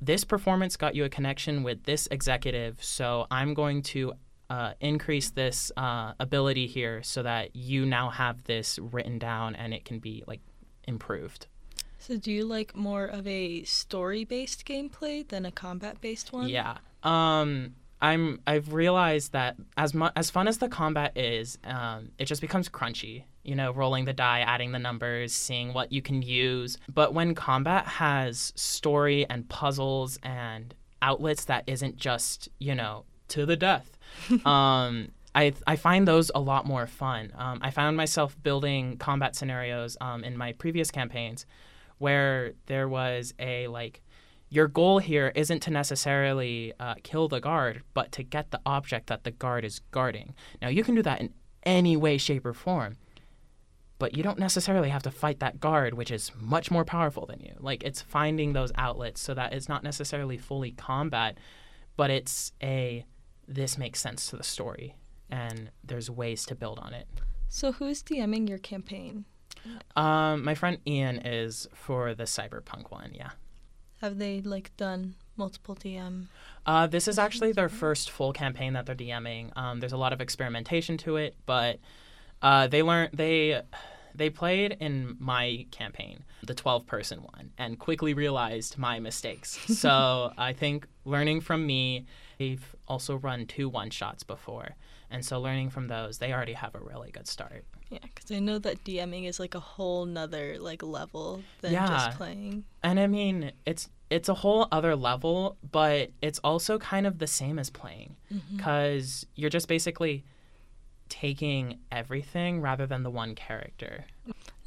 this 0.00 0.24
performance 0.24 0.76
got 0.76 0.94
you 0.94 1.04
a 1.04 1.08
connection 1.08 1.62
with 1.64 1.82
this 1.84 2.06
executive 2.10 2.82
so 2.82 3.26
i'm 3.30 3.52
going 3.52 3.82
to 3.82 4.12
uh, 4.50 4.72
increase 4.80 5.30
this 5.30 5.70
uh, 5.76 6.12
ability 6.18 6.66
here 6.66 7.02
so 7.02 7.22
that 7.22 7.54
you 7.54 7.84
now 7.84 8.10
have 8.10 8.44
this 8.44 8.78
written 8.78 9.18
down 9.18 9.54
and 9.54 9.74
it 9.74 9.84
can 9.84 9.98
be 9.98 10.24
like 10.26 10.40
improved. 10.86 11.46
So, 11.98 12.16
do 12.16 12.32
you 12.32 12.44
like 12.44 12.76
more 12.76 13.04
of 13.04 13.26
a 13.26 13.64
story-based 13.64 14.64
gameplay 14.64 15.26
than 15.26 15.44
a 15.44 15.50
combat-based 15.50 16.32
one? 16.32 16.48
Yeah. 16.48 16.78
Um, 17.02 17.74
I'm. 18.00 18.40
I've 18.46 18.72
realized 18.72 19.32
that 19.32 19.56
as 19.76 19.92
mu- 19.92 20.10
as 20.14 20.30
fun 20.30 20.46
as 20.46 20.58
the 20.58 20.68
combat 20.68 21.18
is, 21.18 21.58
um, 21.64 22.12
it 22.16 22.26
just 22.26 22.40
becomes 22.40 22.68
crunchy. 22.68 23.24
you 23.42 23.54
know, 23.56 23.72
rolling 23.72 24.04
the 24.04 24.12
die, 24.12 24.40
adding 24.40 24.72
the 24.72 24.78
numbers, 24.78 25.32
seeing 25.32 25.72
what 25.72 25.90
you 25.90 26.02
can 26.02 26.20
use. 26.22 26.76
But 26.92 27.14
when 27.14 27.34
combat 27.34 27.86
has 27.86 28.52
story 28.56 29.26
and 29.28 29.48
puzzles 29.48 30.18
and 30.22 30.74
outlets 31.00 31.46
that 31.46 31.64
isn't 31.66 31.96
just, 31.96 32.48
you 32.58 32.74
know, 32.74 33.04
to 33.28 33.46
the 33.46 33.56
death, 33.56 33.97
um, 34.44 35.08
I, 35.34 35.52
I 35.66 35.76
find 35.76 36.08
those 36.08 36.30
a 36.34 36.40
lot 36.40 36.66
more 36.66 36.86
fun. 36.86 37.32
Um, 37.36 37.60
I 37.62 37.70
found 37.70 37.96
myself 37.96 38.36
building 38.42 38.96
combat 38.96 39.36
scenarios 39.36 39.96
um, 40.00 40.24
in 40.24 40.36
my 40.36 40.52
previous 40.52 40.90
campaigns 40.90 41.46
where 41.98 42.52
there 42.66 42.88
was 42.88 43.34
a 43.38 43.68
like 43.68 44.02
your 44.50 44.66
goal 44.66 44.98
here 44.98 45.32
isn't 45.34 45.60
to 45.60 45.70
necessarily 45.70 46.72
uh, 46.80 46.94
kill 47.02 47.28
the 47.28 47.40
guard, 47.40 47.82
but 47.92 48.12
to 48.12 48.22
get 48.22 48.50
the 48.50 48.60
object 48.64 49.08
that 49.08 49.24
the 49.24 49.30
guard 49.30 49.64
is 49.64 49.80
guarding. 49.90 50.34
Now, 50.62 50.68
you 50.68 50.82
can 50.82 50.94
do 50.94 51.02
that 51.02 51.20
in 51.20 51.34
any 51.64 51.96
way, 51.96 52.16
shape, 52.16 52.46
or 52.46 52.54
form, 52.54 52.96
but 53.98 54.16
you 54.16 54.22
don't 54.22 54.38
necessarily 54.38 54.88
have 54.88 55.02
to 55.02 55.10
fight 55.10 55.40
that 55.40 55.60
guard, 55.60 55.94
which 55.94 56.10
is 56.10 56.32
much 56.40 56.70
more 56.70 56.84
powerful 56.84 57.26
than 57.26 57.40
you. 57.40 57.54
Like, 57.58 57.82
it's 57.82 58.00
finding 58.00 58.54
those 58.54 58.72
outlets 58.76 59.20
so 59.20 59.34
that 59.34 59.52
it's 59.52 59.68
not 59.68 59.84
necessarily 59.84 60.38
fully 60.38 60.70
combat, 60.70 61.36
but 61.96 62.10
it's 62.10 62.52
a 62.62 63.04
this 63.48 63.78
makes 63.78 64.00
sense 64.00 64.28
to 64.28 64.36
the 64.36 64.44
story, 64.44 64.94
and 65.30 65.70
there's 65.82 66.10
ways 66.10 66.44
to 66.46 66.54
build 66.54 66.78
on 66.78 66.92
it. 66.92 67.08
So, 67.48 67.72
who's 67.72 68.02
DMing 68.02 68.48
your 68.48 68.58
campaign? 68.58 69.24
Um, 69.96 70.44
my 70.44 70.54
friend 70.54 70.78
Ian 70.86 71.18
is 71.18 71.66
for 71.74 72.14
the 72.14 72.24
cyberpunk 72.24 72.90
one, 72.90 73.12
yeah. 73.14 73.30
Have 74.00 74.18
they 74.18 74.40
like 74.42 74.76
done 74.76 75.14
multiple 75.36 75.74
DM? 75.74 76.26
Uh, 76.66 76.86
this 76.86 77.08
is 77.08 77.18
actually 77.18 77.52
their 77.52 77.68
first 77.68 78.10
full 78.10 78.32
campaign 78.32 78.74
that 78.74 78.86
they're 78.86 78.94
DMing. 78.94 79.56
Um, 79.56 79.80
there's 79.80 79.92
a 79.92 79.96
lot 79.96 80.12
of 80.12 80.20
experimentation 80.20 80.96
to 80.98 81.16
it, 81.16 81.34
but 81.46 81.78
uh, 82.42 82.68
they 82.68 82.82
learned 82.82 83.10
they 83.14 83.62
they 84.14 84.30
played 84.30 84.76
in 84.80 85.16
my 85.18 85.66
campaign, 85.70 86.24
the 86.44 86.54
12 86.54 86.86
person 86.86 87.22
one, 87.22 87.52
and 87.56 87.78
quickly 87.78 88.14
realized 88.14 88.78
my 88.78 89.00
mistakes. 89.00 89.58
so 89.78 90.32
I 90.36 90.52
think 90.52 90.86
learning 91.04 91.40
from 91.40 91.66
me, 91.66 92.06
they've 92.38 92.76
also 92.88 93.16
run 93.16 93.46
two 93.46 93.68
one 93.68 93.90
shots 93.90 94.22
before, 94.24 94.76
and 95.10 95.24
so 95.24 95.40
learning 95.40 95.70
from 95.70 95.88
those, 95.88 96.18
they 96.18 96.32
already 96.32 96.54
have 96.54 96.74
a 96.74 96.80
really 96.80 97.10
good 97.10 97.28
start. 97.28 97.64
Yeah, 97.90 97.98
because 98.02 98.30
I 98.30 98.38
know 98.40 98.58
that 98.58 98.84
DMing 98.84 99.26
is 99.26 99.38
like 99.40 99.54
a 99.54 99.60
whole 99.60 100.04
nother 100.04 100.56
like 100.58 100.82
level 100.82 101.42
than 101.60 101.72
Yeah. 101.72 101.86
just 101.86 102.16
playing. 102.16 102.64
And 102.82 102.98
I 103.00 103.06
mean, 103.06 103.52
it's 103.64 103.88
it's 104.10 104.28
a 104.28 104.34
whole 104.34 104.68
other 104.72 104.96
level, 104.96 105.56
but 105.70 106.10
it's 106.22 106.38
also 106.40 106.78
kind 106.78 107.06
of 107.06 107.18
the 107.18 107.26
same 107.26 107.58
as 107.58 107.70
playing 107.70 108.16
mm-hmm. 108.32 108.56
because 108.56 109.26
you're 109.34 109.50
just 109.50 109.68
basically 109.68 110.24
taking 111.08 111.78
everything 111.90 112.60
rather 112.60 112.86
than 112.86 113.02
the 113.02 113.10
one 113.10 113.34
character. 113.34 114.04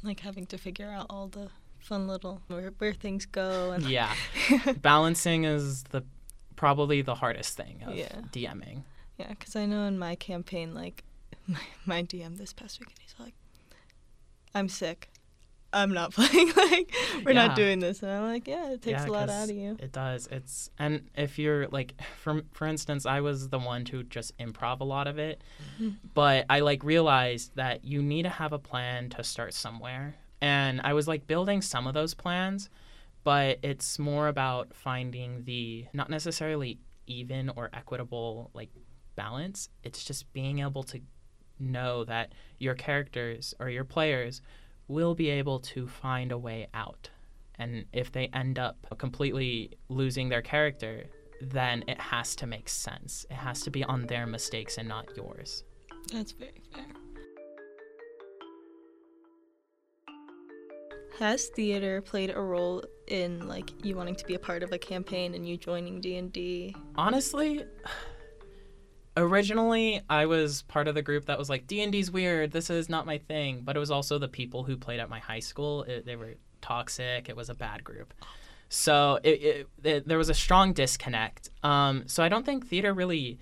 Like 0.02 0.20
having 0.20 0.46
to 0.46 0.58
figure 0.58 0.88
out 0.90 1.06
all 1.10 1.28
the 1.28 1.48
fun 1.78 2.06
little 2.08 2.40
where, 2.48 2.72
where 2.78 2.92
things 2.92 3.26
go 3.26 3.72
and 3.72 3.84
Yeah, 3.84 4.12
balancing 4.82 5.44
is 5.44 5.84
the 5.84 6.04
probably 6.56 7.02
the 7.02 7.14
hardest 7.16 7.56
thing 7.56 7.82
of 7.86 7.94
Yeah. 7.94 8.20
DMing. 8.32 8.82
Yeah, 9.18 9.28
because 9.30 9.56
I 9.56 9.66
know 9.66 9.84
in 9.84 9.98
my 9.98 10.14
campaign, 10.14 10.74
like 10.74 11.04
my, 11.46 11.60
my 11.86 12.02
DM 12.02 12.38
this 12.38 12.52
past 12.52 12.80
weekend, 12.80 12.98
he's 13.00 13.14
like, 13.18 13.34
"I'm 14.54 14.68
sick. 14.68 15.08
I'm 15.74 15.92
not 15.92 16.12
playing. 16.14 16.48
like, 16.54 16.94
we're 17.24 17.32
Yeah. 17.32 17.46
not 17.46 17.56
doing 17.56 17.80
this." 17.80 18.02
And 18.02 18.10
I'm 18.10 18.24
like, 18.24 18.46
"Yeah, 18.46 18.72
it 18.72 18.82
takes 18.82 19.02
Yeah, 19.02 19.08
a 19.08 19.12
lot 19.12 19.28
out 19.30 19.48
of 19.50 19.56
you." 19.56 19.76
It 19.80 19.92
does. 19.92 20.28
It's 20.30 20.70
and 20.78 21.08
if 21.16 21.38
you're 21.38 21.68
like 21.68 21.94
for 22.22 22.42
for 22.52 22.66
instance, 22.66 23.06
I 23.06 23.20
was 23.20 23.48
the 23.48 23.58
one 23.58 23.84
to 23.86 24.02
just 24.04 24.36
improv 24.38 24.80
a 24.80 24.84
lot 24.84 25.06
of 25.06 25.18
it, 25.18 25.42
hmm. 25.78 25.90
but 26.14 26.46
I 26.50 26.60
like 26.60 26.84
realized 26.84 27.52
that 27.56 27.84
you 27.84 28.02
need 28.02 28.22
to 28.24 28.28
have 28.30 28.52
a 28.52 28.58
plan 28.58 29.08
to 29.10 29.24
start 29.24 29.54
somewhere. 29.54 30.14
And 30.40 30.80
I 30.82 30.92
was 30.92 31.06
like 31.06 31.26
building 31.26 31.62
some 31.62 31.86
of 31.86 31.94
those 31.94 32.14
plans, 32.14 32.68
but 33.24 33.58
it's 33.62 33.98
more 33.98 34.28
about 34.28 34.74
finding 34.74 35.44
the 35.44 35.86
not 35.92 36.10
necessarily 36.10 36.78
even 37.06 37.50
or 37.56 37.70
equitable 37.72 38.50
like 38.54 38.70
balance. 39.16 39.68
It's 39.82 40.04
just 40.04 40.32
being 40.32 40.60
able 40.60 40.82
to 40.84 41.00
know 41.58 42.04
that 42.04 42.32
your 42.58 42.74
characters 42.74 43.54
or 43.60 43.68
your 43.68 43.84
players 43.84 44.40
will 44.88 45.14
be 45.14 45.30
able 45.30 45.60
to 45.60 45.86
find 45.86 46.32
a 46.32 46.38
way 46.38 46.68
out. 46.74 47.10
And 47.56 47.84
if 47.92 48.10
they 48.10 48.28
end 48.28 48.58
up 48.58 48.86
completely 48.98 49.76
losing 49.88 50.28
their 50.28 50.42
character, 50.42 51.04
then 51.40 51.84
it 51.86 52.00
has 52.00 52.34
to 52.36 52.46
make 52.46 52.68
sense. 52.68 53.26
It 53.30 53.36
has 53.36 53.60
to 53.62 53.70
be 53.70 53.84
on 53.84 54.06
their 54.06 54.26
mistakes 54.26 54.78
and 54.78 54.88
not 54.88 55.08
yours. 55.16 55.64
That's 56.12 56.32
very 56.32 56.62
fair. 56.72 56.84
Has 61.18 61.48
theater 61.48 62.00
played 62.00 62.30
a 62.30 62.40
role 62.40 62.82
in 63.12 63.46
like 63.48 63.84
you 63.84 63.96
wanting 63.96 64.16
to 64.16 64.24
be 64.24 64.34
a 64.34 64.38
part 64.38 64.62
of 64.62 64.72
a 64.72 64.78
campaign 64.78 65.34
and 65.34 65.46
you 65.46 65.56
joining 65.56 66.00
D 66.00 66.16
and 66.16 66.32
D? 66.32 66.74
Honestly, 66.96 67.64
originally 69.16 70.00
I 70.08 70.26
was 70.26 70.62
part 70.62 70.88
of 70.88 70.94
the 70.94 71.02
group 71.02 71.26
that 71.26 71.38
was 71.38 71.50
like 71.50 71.66
D&D's 71.66 72.10
weird. 72.10 72.52
This 72.52 72.70
is 72.70 72.88
not 72.88 73.06
my 73.06 73.18
thing, 73.18 73.62
but 73.64 73.76
it 73.76 73.78
was 73.78 73.90
also 73.90 74.18
the 74.18 74.28
people 74.28 74.64
who 74.64 74.76
played 74.76 75.00
at 75.00 75.08
my 75.08 75.18
high 75.18 75.40
school. 75.40 75.82
It, 75.84 76.06
they 76.06 76.16
were 76.16 76.34
toxic. 76.60 77.28
It 77.28 77.36
was 77.36 77.50
a 77.50 77.54
bad 77.54 77.84
group. 77.84 78.14
So 78.68 79.18
it, 79.22 79.28
it, 79.28 79.68
it, 79.84 80.08
there 80.08 80.18
was 80.18 80.30
a 80.30 80.34
strong 80.34 80.72
disconnect. 80.72 81.50
Um, 81.62 82.04
so 82.06 82.22
I 82.22 82.30
don't 82.30 82.46
think 82.46 82.66
theater 82.66 82.94
really 82.94 83.38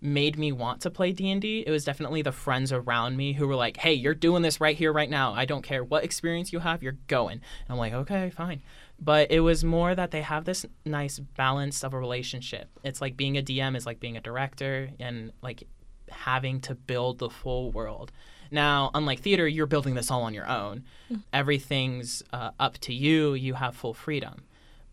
made 0.00 0.38
me 0.38 0.52
want 0.52 0.80
to 0.80 0.90
play 0.90 1.12
D&D. 1.12 1.64
It 1.66 1.70
was 1.70 1.84
definitely 1.84 2.22
the 2.22 2.32
friends 2.32 2.72
around 2.72 3.16
me 3.16 3.32
who 3.32 3.48
were 3.48 3.56
like, 3.56 3.76
"Hey, 3.76 3.94
you're 3.94 4.14
doing 4.14 4.42
this 4.42 4.60
right 4.60 4.76
here 4.76 4.92
right 4.92 5.10
now. 5.10 5.32
I 5.32 5.44
don't 5.44 5.62
care 5.62 5.82
what 5.82 6.04
experience 6.04 6.52
you 6.52 6.60
have, 6.60 6.82
you're 6.82 6.98
going." 7.08 7.34
And 7.34 7.70
I'm 7.70 7.78
like, 7.78 7.92
"Okay, 7.92 8.30
fine." 8.30 8.62
But 9.00 9.30
it 9.30 9.40
was 9.40 9.62
more 9.62 9.94
that 9.94 10.10
they 10.10 10.22
have 10.22 10.44
this 10.44 10.66
nice 10.84 11.18
balance 11.18 11.84
of 11.84 11.94
a 11.94 11.98
relationship. 11.98 12.68
It's 12.82 13.00
like 13.00 13.16
being 13.16 13.38
a 13.38 13.42
DM 13.42 13.76
is 13.76 13.86
like 13.86 14.00
being 14.00 14.16
a 14.16 14.20
director 14.20 14.90
and 14.98 15.32
like 15.40 15.64
having 16.10 16.60
to 16.62 16.74
build 16.74 17.18
the 17.18 17.30
full 17.30 17.70
world. 17.70 18.10
Now, 18.50 18.90
unlike 18.94 19.20
theater, 19.20 19.46
you're 19.46 19.66
building 19.66 19.94
this 19.94 20.10
all 20.10 20.22
on 20.22 20.34
your 20.34 20.48
own. 20.48 20.84
Everything's 21.32 22.22
uh, 22.32 22.50
up 22.58 22.78
to 22.78 22.94
you. 22.94 23.34
You 23.34 23.54
have 23.54 23.76
full 23.76 23.94
freedom. 23.94 24.44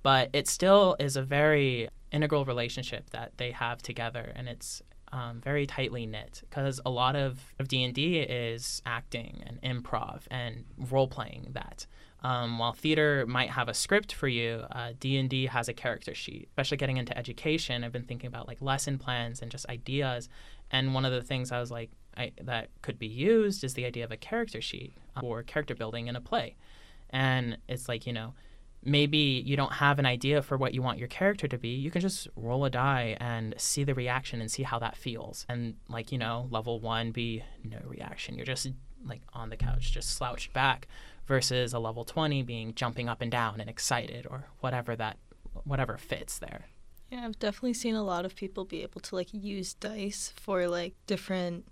But 0.03 0.29
it 0.33 0.47
still 0.47 0.95
is 0.99 1.15
a 1.15 1.23
very 1.23 1.89
integral 2.11 2.45
relationship 2.45 3.09
that 3.09 3.31
they 3.37 3.51
have 3.51 3.81
together, 3.81 4.31
and 4.35 4.47
it's 4.47 4.81
um, 5.11 5.41
very 5.41 5.65
tightly 5.65 6.05
knit 6.05 6.43
because 6.49 6.79
a 6.85 6.89
lot 6.89 7.15
of, 7.15 7.53
of 7.59 7.67
D&D 7.67 8.19
is 8.19 8.81
acting 8.85 9.43
and 9.45 9.61
improv 9.61 10.23
and 10.29 10.65
role-playing 10.77 11.49
that. 11.53 11.85
Um, 12.25 12.57
while 12.57 12.73
theater 12.73 13.23
might 13.27 13.51
have 13.51 13.69
a 13.69 13.73
script 13.75 14.11
for 14.11 14.27
you, 14.27 14.63
uh, 14.71 14.93
D&D 14.99 15.45
has 15.45 15.69
a 15.69 15.73
character 15.73 16.15
sheet. 16.15 16.47
Especially 16.49 16.75
getting 16.75 16.97
into 16.97 17.15
education, 17.15 17.83
I've 17.83 17.91
been 17.91 18.05
thinking 18.05 18.27
about 18.27 18.47
like 18.47 18.59
lesson 18.63 18.97
plans 18.97 19.43
and 19.43 19.51
just 19.51 19.69
ideas. 19.69 20.27
And 20.71 20.95
one 20.95 21.05
of 21.05 21.11
the 21.11 21.21
things 21.21 21.51
I 21.51 21.59
was 21.59 21.69
like 21.69 21.91
I, 22.17 22.31
that 22.41 22.69
could 22.81 22.97
be 22.97 23.05
used 23.05 23.63
is 23.63 23.75
the 23.75 23.85
idea 23.85 24.05
of 24.05 24.11
a 24.11 24.17
character 24.17 24.59
sheet 24.59 24.97
or 25.21 25.43
character 25.43 25.75
building 25.75 26.07
in 26.07 26.15
a 26.15 26.21
play. 26.21 26.55
And 27.11 27.59
it's 27.67 27.87
like 27.87 28.07
you 28.07 28.13
know, 28.13 28.33
maybe 28.83 29.43
you 29.45 29.55
don't 29.55 29.73
have 29.73 29.99
an 29.99 30.07
idea 30.07 30.41
for 30.41 30.57
what 30.57 30.73
you 30.73 30.81
want 30.81 30.97
your 30.97 31.07
character 31.07 31.47
to 31.47 31.59
be. 31.59 31.75
You 31.75 31.91
can 31.91 32.01
just 32.01 32.27
roll 32.35 32.65
a 32.65 32.71
die 32.71 33.17
and 33.19 33.53
see 33.59 33.83
the 33.83 33.93
reaction 33.93 34.41
and 34.41 34.49
see 34.49 34.63
how 34.63 34.79
that 34.79 34.97
feels. 34.97 35.45
And 35.47 35.75
like 35.89 36.11
you 36.11 36.17
know, 36.17 36.47
level 36.49 36.79
one 36.79 37.11
be 37.11 37.43
no 37.63 37.77
reaction. 37.85 38.33
You're 38.35 38.47
just 38.47 38.67
like 39.05 39.21
on 39.31 39.51
the 39.51 39.57
couch, 39.57 39.91
just 39.91 40.09
slouched 40.09 40.53
back 40.53 40.87
versus 41.27 41.73
a 41.73 41.79
level 41.79 42.05
20 42.05 42.43
being 42.43 42.73
jumping 42.75 43.09
up 43.09 43.21
and 43.21 43.31
down 43.31 43.59
and 43.59 43.69
excited 43.69 44.27
or 44.29 44.45
whatever 44.59 44.95
that 44.95 45.17
whatever 45.63 45.97
fits 45.97 46.37
there. 46.39 46.65
Yeah, 47.11 47.25
I've 47.25 47.39
definitely 47.39 47.73
seen 47.73 47.95
a 47.95 48.03
lot 48.03 48.25
of 48.25 48.35
people 48.35 48.65
be 48.65 48.81
able 48.83 49.01
to 49.01 49.15
like 49.15 49.29
use 49.33 49.73
dice 49.75 50.33
for 50.35 50.67
like 50.67 50.93
different 51.07 51.65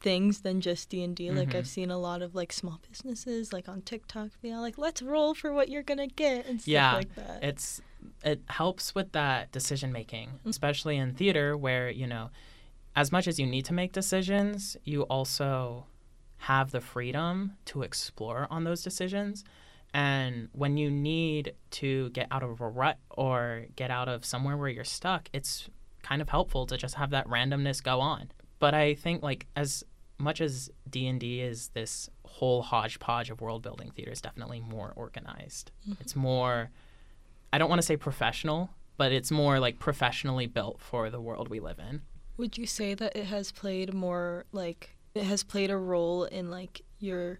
things 0.00 0.40
than 0.40 0.60
just 0.60 0.88
D&D. 0.88 1.30
Like 1.30 1.50
Mhm. 1.50 1.54
I've 1.58 1.66
seen 1.68 1.90
a 1.90 1.98
lot 1.98 2.22
of 2.22 2.34
like 2.34 2.52
small 2.52 2.80
businesses 2.90 3.52
like 3.52 3.68
on 3.68 3.82
TikTok 3.82 4.30
be 4.42 4.52
all 4.52 4.60
like 4.60 4.76
let's 4.78 5.00
roll 5.00 5.32
for 5.34 5.52
what 5.52 5.68
you're 5.68 5.84
going 5.84 5.98
to 5.98 6.08
get 6.08 6.46
and 6.46 6.60
stuff 6.60 6.68
Yeah, 6.68 6.94
like 6.94 7.14
that. 7.14 7.44
It's 7.44 7.80
it 8.24 8.40
helps 8.48 8.94
with 8.96 9.12
that 9.12 9.52
decision 9.52 9.92
making, 9.92 10.40
especially 10.44 10.96
in 10.96 11.14
theater 11.14 11.56
where, 11.56 11.88
you 11.88 12.06
know, 12.08 12.30
as 12.96 13.12
much 13.12 13.28
as 13.28 13.38
you 13.38 13.46
need 13.46 13.64
to 13.66 13.72
make 13.72 13.92
decisions, 13.92 14.76
you 14.84 15.02
also 15.02 15.86
have 16.42 16.72
the 16.72 16.80
freedom 16.80 17.52
to 17.64 17.82
explore 17.82 18.48
on 18.50 18.64
those 18.64 18.82
decisions. 18.82 19.44
And 19.94 20.48
when 20.52 20.76
you 20.76 20.90
need 20.90 21.54
to 21.72 22.10
get 22.10 22.26
out 22.32 22.42
of 22.42 22.60
a 22.60 22.68
rut 22.68 22.98
or 23.10 23.66
get 23.76 23.92
out 23.92 24.08
of 24.08 24.24
somewhere 24.24 24.56
where 24.56 24.68
you're 24.68 24.82
stuck, 24.82 25.28
it's 25.32 25.68
kind 26.02 26.20
of 26.20 26.28
helpful 26.28 26.66
to 26.66 26.76
just 26.76 26.96
have 26.96 27.10
that 27.10 27.28
randomness 27.28 27.80
go 27.80 28.00
on. 28.00 28.32
But 28.58 28.74
I 28.74 28.94
think 28.94 29.22
like 29.22 29.46
as 29.54 29.84
much 30.18 30.40
as 30.40 30.68
D&D 30.90 31.40
is 31.40 31.68
this 31.74 32.10
whole 32.24 32.62
hodgepodge 32.62 33.30
of 33.30 33.40
world 33.40 33.62
building 33.62 33.92
theater 33.92 34.10
is 34.10 34.20
definitely 34.20 34.60
more 34.60 34.92
organized. 34.96 35.70
Mm-hmm. 35.88 36.00
It's 36.00 36.16
more 36.16 36.70
I 37.52 37.58
don't 37.58 37.68
want 37.68 37.80
to 37.80 37.86
say 37.86 37.96
professional, 37.96 38.70
but 38.96 39.12
it's 39.12 39.30
more 39.30 39.60
like 39.60 39.78
professionally 39.78 40.46
built 40.46 40.80
for 40.80 41.08
the 41.08 41.20
world 41.20 41.48
we 41.48 41.60
live 41.60 41.78
in. 41.78 42.02
Would 42.36 42.58
you 42.58 42.66
say 42.66 42.94
that 42.94 43.14
it 43.14 43.26
has 43.26 43.52
played 43.52 43.94
more 43.94 44.46
like 44.50 44.96
it 45.14 45.24
has 45.24 45.42
played 45.42 45.70
a 45.70 45.76
role 45.76 46.24
in 46.24 46.50
like 46.50 46.82
you're 46.98 47.38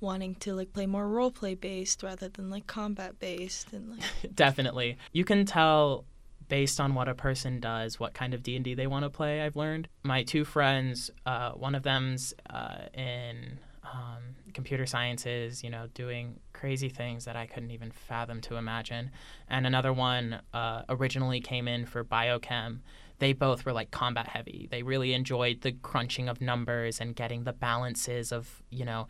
wanting 0.00 0.34
to 0.36 0.54
like 0.54 0.72
play 0.72 0.86
more 0.86 1.06
role 1.06 1.30
play 1.30 1.54
based 1.54 2.02
rather 2.02 2.28
than 2.28 2.50
like 2.50 2.66
combat 2.66 3.18
based 3.18 3.72
and 3.72 3.90
like 3.90 4.00
Definitely. 4.34 4.96
You 5.12 5.24
can 5.24 5.44
tell 5.44 6.04
based 6.48 6.80
on 6.80 6.94
what 6.94 7.08
a 7.08 7.14
person 7.14 7.60
does 7.60 8.00
what 8.00 8.12
kind 8.12 8.34
of 8.34 8.42
d&d 8.42 8.74
they 8.74 8.88
want 8.88 9.04
to 9.04 9.10
play 9.10 9.42
i've 9.42 9.56
learned. 9.56 9.88
My 10.02 10.22
two 10.22 10.44
friends 10.44 11.10
uh, 11.26 11.52
one 11.52 11.74
of 11.74 11.82
them's 11.82 12.34
uh, 12.48 12.86
in 12.94 13.58
um, 13.84 14.22
computer 14.52 14.86
sciences 14.86 15.62
you 15.62 15.70
know 15.70 15.86
doing 15.94 16.40
crazy 16.52 16.88
things 16.88 17.24
that 17.24 17.36
i 17.36 17.46
couldn't 17.46 17.70
even 17.70 17.90
fathom 17.90 18.40
to 18.42 18.56
imagine. 18.56 19.10
And 19.48 19.66
another 19.66 19.92
one 19.92 20.40
uh, 20.54 20.82
originally 20.88 21.40
came 21.40 21.68
in 21.68 21.86
for 21.86 22.04
biochem 22.04 22.80
they 23.20 23.32
both 23.32 23.64
were 23.64 23.72
like 23.72 23.90
combat 23.90 24.26
heavy. 24.26 24.68
They 24.70 24.82
really 24.82 25.14
enjoyed 25.14 25.60
the 25.60 25.72
crunching 25.72 26.28
of 26.28 26.40
numbers 26.40 27.00
and 27.00 27.14
getting 27.14 27.44
the 27.44 27.52
balances 27.52 28.32
of 28.32 28.62
you 28.70 28.84
know 28.84 29.06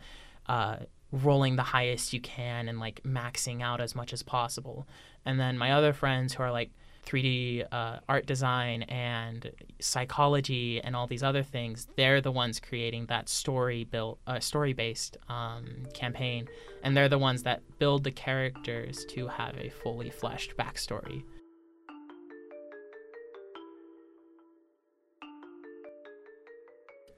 uh, 0.47 0.77
rolling 1.11 1.55
the 1.55 1.63
highest 1.63 2.13
you 2.13 2.21
can 2.21 2.69
and 2.69 2.79
like 2.79 3.01
maxing 3.03 3.61
out 3.61 3.81
as 3.81 3.95
much 3.95 4.13
as 4.13 4.21
possible. 4.21 4.87
And 5.25 5.39
then 5.39 5.57
my 5.57 5.71
other 5.71 5.93
friends 5.93 6.33
who 6.33 6.43
are 6.43 6.51
like 6.51 6.71
3D 7.05 7.65
uh, 7.71 7.97
art 8.07 8.25
design 8.25 8.83
and 8.83 9.51
psychology 9.79 10.81
and 10.81 10.95
all 10.95 11.07
these 11.07 11.23
other 11.23 11.43
things, 11.43 11.87
they're 11.95 12.21
the 12.21 12.31
ones 12.31 12.59
creating 12.59 13.07
that 13.07 13.27
story 13.27 13.83
built, 13.85 14.19
uh, 14.27 14.39
story 14.39 14.73
based 14.73 15.17
um, 15.27 15.65
campaign, 15.93 16.47
and 16.83 16.95
they're 16.95 17.09
the 17.09 17.17
ones 17.17 17.43
that 17.43 17.61
build 17.79 18.03
the 18.03 18.11
characters 18.11 19.05
to 19.05 19.27
have 19.27 19.57
a 19.57 19.69
fully 19.69 20.09
fleshed 20.09 20.55
backstory. 20.57 21.23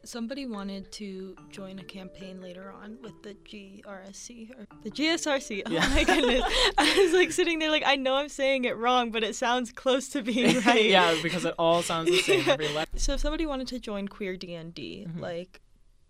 Somebody 0.06 0.46
wanted 0.46 0.92
to 0.92 1.36
join 1.50 1.80
a 1.80 1.84
campaign 1.84 2.42
later 2.42 2.72
on 2.72 2.98
with 3.02 3.22
the 3.24 3.34
GRSC 3.34 4.52
or 4.58 4.68
the 4.84 4.92
GSRC. 4.92 5.64
Oh 5.66 5.72
yeah. 5.72 5.88
my 5.90 6.04
goodness. 6.04 6.44
I 6.78 7.00
was 7.00 7.14
like 7.14 7.32
sitting 7.32 7.60
there 7.60 7.72
like 7.72 7.84
I 7.86 7.96
know 7.96 8.16
I'm 8.16 8.30
saying 8.30 8.66
it 8.66 8.78
wrong, 8.78 9.12
but 9.12 9.24
it 9.24 9.36
sounds 9.36 9.72
close 9.72 10.10
to 10.10 10.22
being 10.22 10.60
right. 10.66 10.86
yeah, 10.86 11.16
because 11.22 11.46
it 11.46 11.56
all 11.58 11.82
sounds 11.82 12.10
the 12.10 12.20
same 12.20 12.48
every 12.48 12.68
letter. 12.74 12.92
So 12.96 13.14
if 13.14 13.20
somebody 13.20 13.46
wanted 13.46 13.68
to 13.68 13.80
join 13.80 14.08
queer 14.08 14.36
D&D, 14.36 15.06
mm-hmm. 15.08 15.20
like 15.20 15.62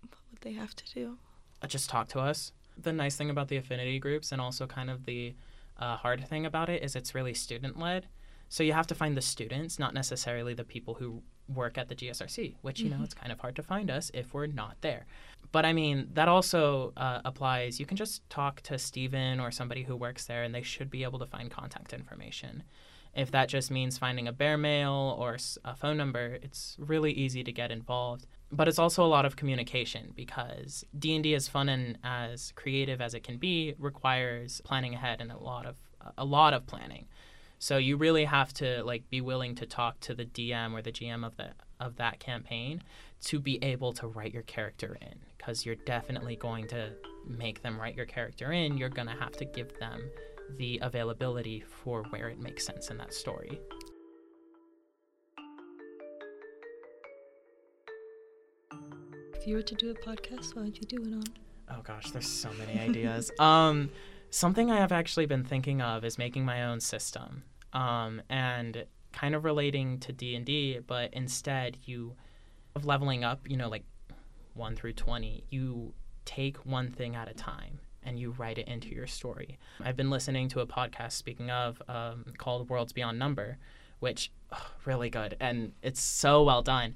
what 0.01 0.19
would 0.31 0.41
they 0.41 0.53
have 0.53 0.75
to 0.75 0.93
do? 0.93 1.17
Uh, 1.61 1.67
just 1.67 1.89
talk 1.89 2.07
to 2.09 2.19
us. 2.19 2.51
The 2.77 2.93
nice 2.93 3.15
thing 3.15 3.29
about 3.29 3.49
the 3.49 3.57
affinity 3.57 3.99
groups 3.99 4.31
and 4.31 4.41
also 4.41 4.65
kind 4.65 4.89
of 4.89 5.05
the 5.05 5.35
uh, 5.77 5.97
hard 5.97 6.27
thing 6.27 6.45
about 6.45 6.69
it 6.69 6.83
is 6.83 6.95
it's 6.95 7.13
really 7.13 7.33
student 7.33 7.79
led. 7.79 8.07
So 8.49 8.63
you 8.63 8.73
have 8.73 8.87
to 8.87 8.95
find 8.95 9.17
the 9.17 9.21
students, 9.21 9.79
not 9.79 9.93
necessarily 9.93 10.53
the 10.53 10.63
people 10.63 10.95
who 10.95 11.23
work 11.47 11.77
at 11.77 11.89
the 11.89 11.95
GSRC, 11.95 12.55
which, 12.61 12.79
you 12.79 12.89
know, 12.89 12.95
mm-hmm. 12.95 13.05
it's 13.05 13.13
kind 13.13 13.31
of 13.31 13.39
hard 13.39 13.55
to 13.55 13.63
find 13.63 13.89
us 13.91 14.11
if 14.13 14.33
we're 14.33 14.47
not 14.47 14.77
there. 14.81 15.05
But 15.51 15.65
I 15.65 15.73
mean, 15.73 16.09
that 16.13 16.27
also 16.27 16.93
uh, 16.97 17.21
applies. 17.25 17.79
You 17.79 17.85
can 17.85 17.97
just 17.97 18.27
talk 18.29 18.61
to 18.61 18.77
Steven 18.77 19.39
or 19.39 19.51
somebody 19.51 19.83
who 19.83 19.95
works 19.95 20.25
there, 20.25 20.43
and 20.43 20.53
they 20.53 20.61
should 20.61 20.89
be 20.89 21.03
able 21.03 21.19
to 21.19 21.25
find 21.25 21.51
contact 21.51 21.93
information. 21.93 22.63
If 23.13 23.29
that 23.31 23.47
just 23.47 23.69
means 23.69 23.97
finding 23.97 24.27
a 24.27 24.31
bear 24.31 24.57
mail 24.57 25.15
or 25.19 25.37
a 25.63 25.75
phone 25.75 25.97
number, 25.97 26.39
it's 26.41 26.75
really 26.79 27.11
easy 27.11 27.43
to 27.43 27.51
get 27.51 27.71
involved. 27.71 28.25
But 28.51 28.67
it's 28.67 28.79
also 28.79 29.03
a 29.03 29.07
lot 29.07 29.25
of 29.25 29.35
communication 29.35 30.13
because 30.15 30.83
D&D 30.97 31.35
as 31.35 31.47
fun 31.47 31.69
and 31.69 31.99
as 32.03 32.53
creative 32.55 33.01
as 33.01 33.13
it 33.13 33.23
can 33.23 33.37
be 33.37 33.75
requires 33.77 34.61
planning 34.61 34.95
ahead 34.95 35.21
and 35.21 35.31
a 35.31 35.37
lot 35.37 35.65
of 35.65 35.75
a 36.17 36.25
lot 36.25 36.53
of 36.53 36.65
planning. 36.65 37.07
So 37.63 37.77
you 37.77 37.95
really 37.95 38.25
have 38.25 38.51
to 38.55 38.83
like 38.83 39.09
be 39.09 39.21
willing 39.21 39.55
to 39.55 39.65
talk 39.65 39.97
to 40.01 40.13
the 40.13 40.25
DM 40.25 40.73
or 40.73 40.81
the 40.81 40.91
GM 40.91 41.25
of 41.25 41.37
the 41.37 41.51
of 41.79 41.95
that 41.95 42.19
campaign 42.19 42.83
to 43.21 43.39
be 43.39 43.57
able 43.63 43.93
to 43.93 44.07
write 44.07 44.33
your 44.33 44.43
character 44.43 44.97
in 44.99 45.15
because 45.37 45.65
you're 45.65 45.75
definitely 45.75 46.35
going 46.35 46.67
to 46.67 46.89
make 47.25 47.61
them 47.61 47.79
write 47.79 47.95
your 47.95 48.05
character 48.05 48.51
in. 48.51 48.77
You're 48.77 48.89
going 48.89 49.07
to 49.07 49.13
have 49.13 49.31
to 49.37 49.45
give 49.45 49.79
them 49.79 50.01
the 50.57 50.77
availability 50.81 51.61
for 51.61 52.03
where 52.09 52.27
it 52.27 52.37
makes 52.37 52.65
sense 52.65 52.89
in 52.89 52.97
that 52.97 53.13
story. 53.13 53.61
If 59.35 59.47
you 59.47 59.55
were 59.55 59.61
to 59.61 59.75
do 59.75 59.89
a 59.89 59.93
podcast, 59.93 60.53
what 60.53 60.65
would 60.65 60.77
you 60.77 60.85
do 60.85 60.97
it 60.97 61.13
on? 61.13 61.23
Oh 61.71 61.81
gosh, 61.81 62.11
there's 62.11 62.27
so 62.27 62.49
many 62.59 62.77
ideas. 62.77 63.31
um, 63.39 63.89
something 64.31 64.69
I 64.69 64.79
have 64.81 64.91
actually 64.91 65.27
been 65.27 65.45
thinking 65.45 65.81
of 65.81 66.03
is 66.03 66.17
making 66.17 66.43
my 66.43 66.65
own 66.65 66.81
system 66.81 67.43
um, 67.73 68.21
and 68.29 68.85
kind 69.11 69.35
of 69.35 69.43
relating 69.43 69.99
to 69.99 70.11
d&d 70.11 70.79
but 70.87 71.13
instead 71.13 71.77
you 71.85 72.15
of 72.75 72.85
leveling 72.85 73.23
up 73.23 73.47
you 73.47 73.57
know 73.57 73.69
like 73.69 73.83
1 74.55 74.75
through 74.75 74.93
20 74.93 75.43
you 75.49 75.93
take 76.25 76.57
one 76.65 76.89
thing 76.89 77.15
at 77.15 77.27
a 77.27 77.33
time 77.33 77.79
and 78.05 78.19
you 78.19 78.31
write 78.31 78.57
it 78.57 78.67
into 78.67 78.89
your 78.89 79.07
story. 79.07 79.57
I've 79.83 79.95
been 79.95 80.09
listening 80.09 80.49
to 80.49 80.59
a 80.59 80.67
podcast 80.67 81.13
speaking 81.13 81.49
of 81.49 81.81
um, 81.87 82.25
called 82.37 82.69
worlds 82.69 82.93
beyond 82.93 83.19
number 83.19 83.57
which 83.99 84.31
oh, 84.51 84.71
really 84.85 85.09
good 85.09 85.37
and 85.39 85.71
it's 85.81 86.01
so 86.01 86.43
well 86.43 86.61
done. 86.61 86.95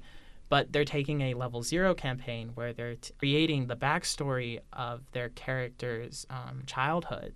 But 0.50 0.72
they're 0.72 0.84
taking 0.86 1.20
a 1.20 1.34
level 1.34 1.62
zero 1.62 1.94
campaign 1.94 2.52
where 2.54 2.72
they're 2.72 2.94
t- 2.94 3.12
creating 3.18 3.66
the 3.66 3.76
backstory 3.76 4.60
of 4.72 5.02
their 5.12 5.28
characters 5.28 6.26
um, 6.30 6.62
childhood 6.66 7.34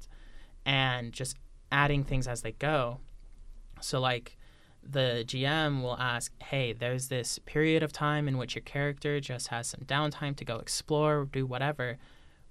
and 0.65 1.13
just 1.13 1.37
adding 1.71 2.05
things 2.05 2.27
as 2.27 2.41
they 2.41 2.53
go 2.53 3.01
so, 3.83 4.01
like, 4.01 4.37
the 4.83 5.25
GM 5.27 5.83
will 5.83 5.99
ask, 5.99 6.33
hey, 6.43 6.73
there's 6.73 7.09
this 7.09 7.39
period 7.41 7.83
of 7.83 7.93
time 7.93 8.27
in 8.27 8.37
which 8.37 8.55
your 8.55 8.63
character 8.63 9.21
just 9.21 9.49
has 9.49 9.69
some 9.69 9.83
downtime 9.87 10.37
to 10.37 10.45
go 10.45 10.57
explore, 10.57 11.29
do 11.31 11.47
whatever. 11.47 11.99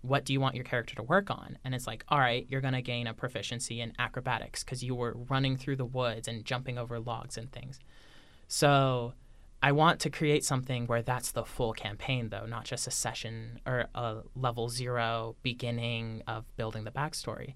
What 0.01 0.25
do 0.25 0.33
you 0.33 0.39
want 0.39 0.55
your 0.55 0.63
character 0.63 0.95
to 0.95 1.03
work 1.03 1.29
on? 1.29 1.57
And 1.63 1.75
it's 1.75 1.87
like, 1.87 2.03
all 2.07 2.19
right, 2.19 2.45
you're 2.49 2.61
going 2.61 2.73
to 2.73 2.81
gain 2.81 3.05
a 3.07 3.13
proficiency 3.13 3.81
in 3.81 3.93
acrobatics 3.99 4.63
because 4.63 4.83
you 4.83 4.95
were 4.95 5.15
running 5.29 5.57
through 5.57 5.75
the 5.75 5.85
woods 5.85 6.27
and 6.27 6.45
jumping 6.45 6.77
over 6.77 6.99
logs 6.99 7.37
and 7.37 7.51
things. 7.51 7.79
So 8.47 9.13
I 9.61 9.73
want 9.73 9.99
to 10.01 10.09
create 10.09 10.43
something 10.43 10.87
where 10.87 11.03
that's 11.03 11.31
the 11.31 11.45
full 11.45 11.73
campaign, 11.73 12.29
though, 12.29 12.45
not 12.45 12.65
just 12.65 12.87
a 12.87 12.91
session 12.91 13.59
or 13.65 13.85
a 13.93 14.21
level 14.35 14.69
zero 14.69 15.35
beginning 15.43 16.23
of 16.27 16.45
building 16.55 16.83
the 16.83 16.91
backstory. 16.91 17.53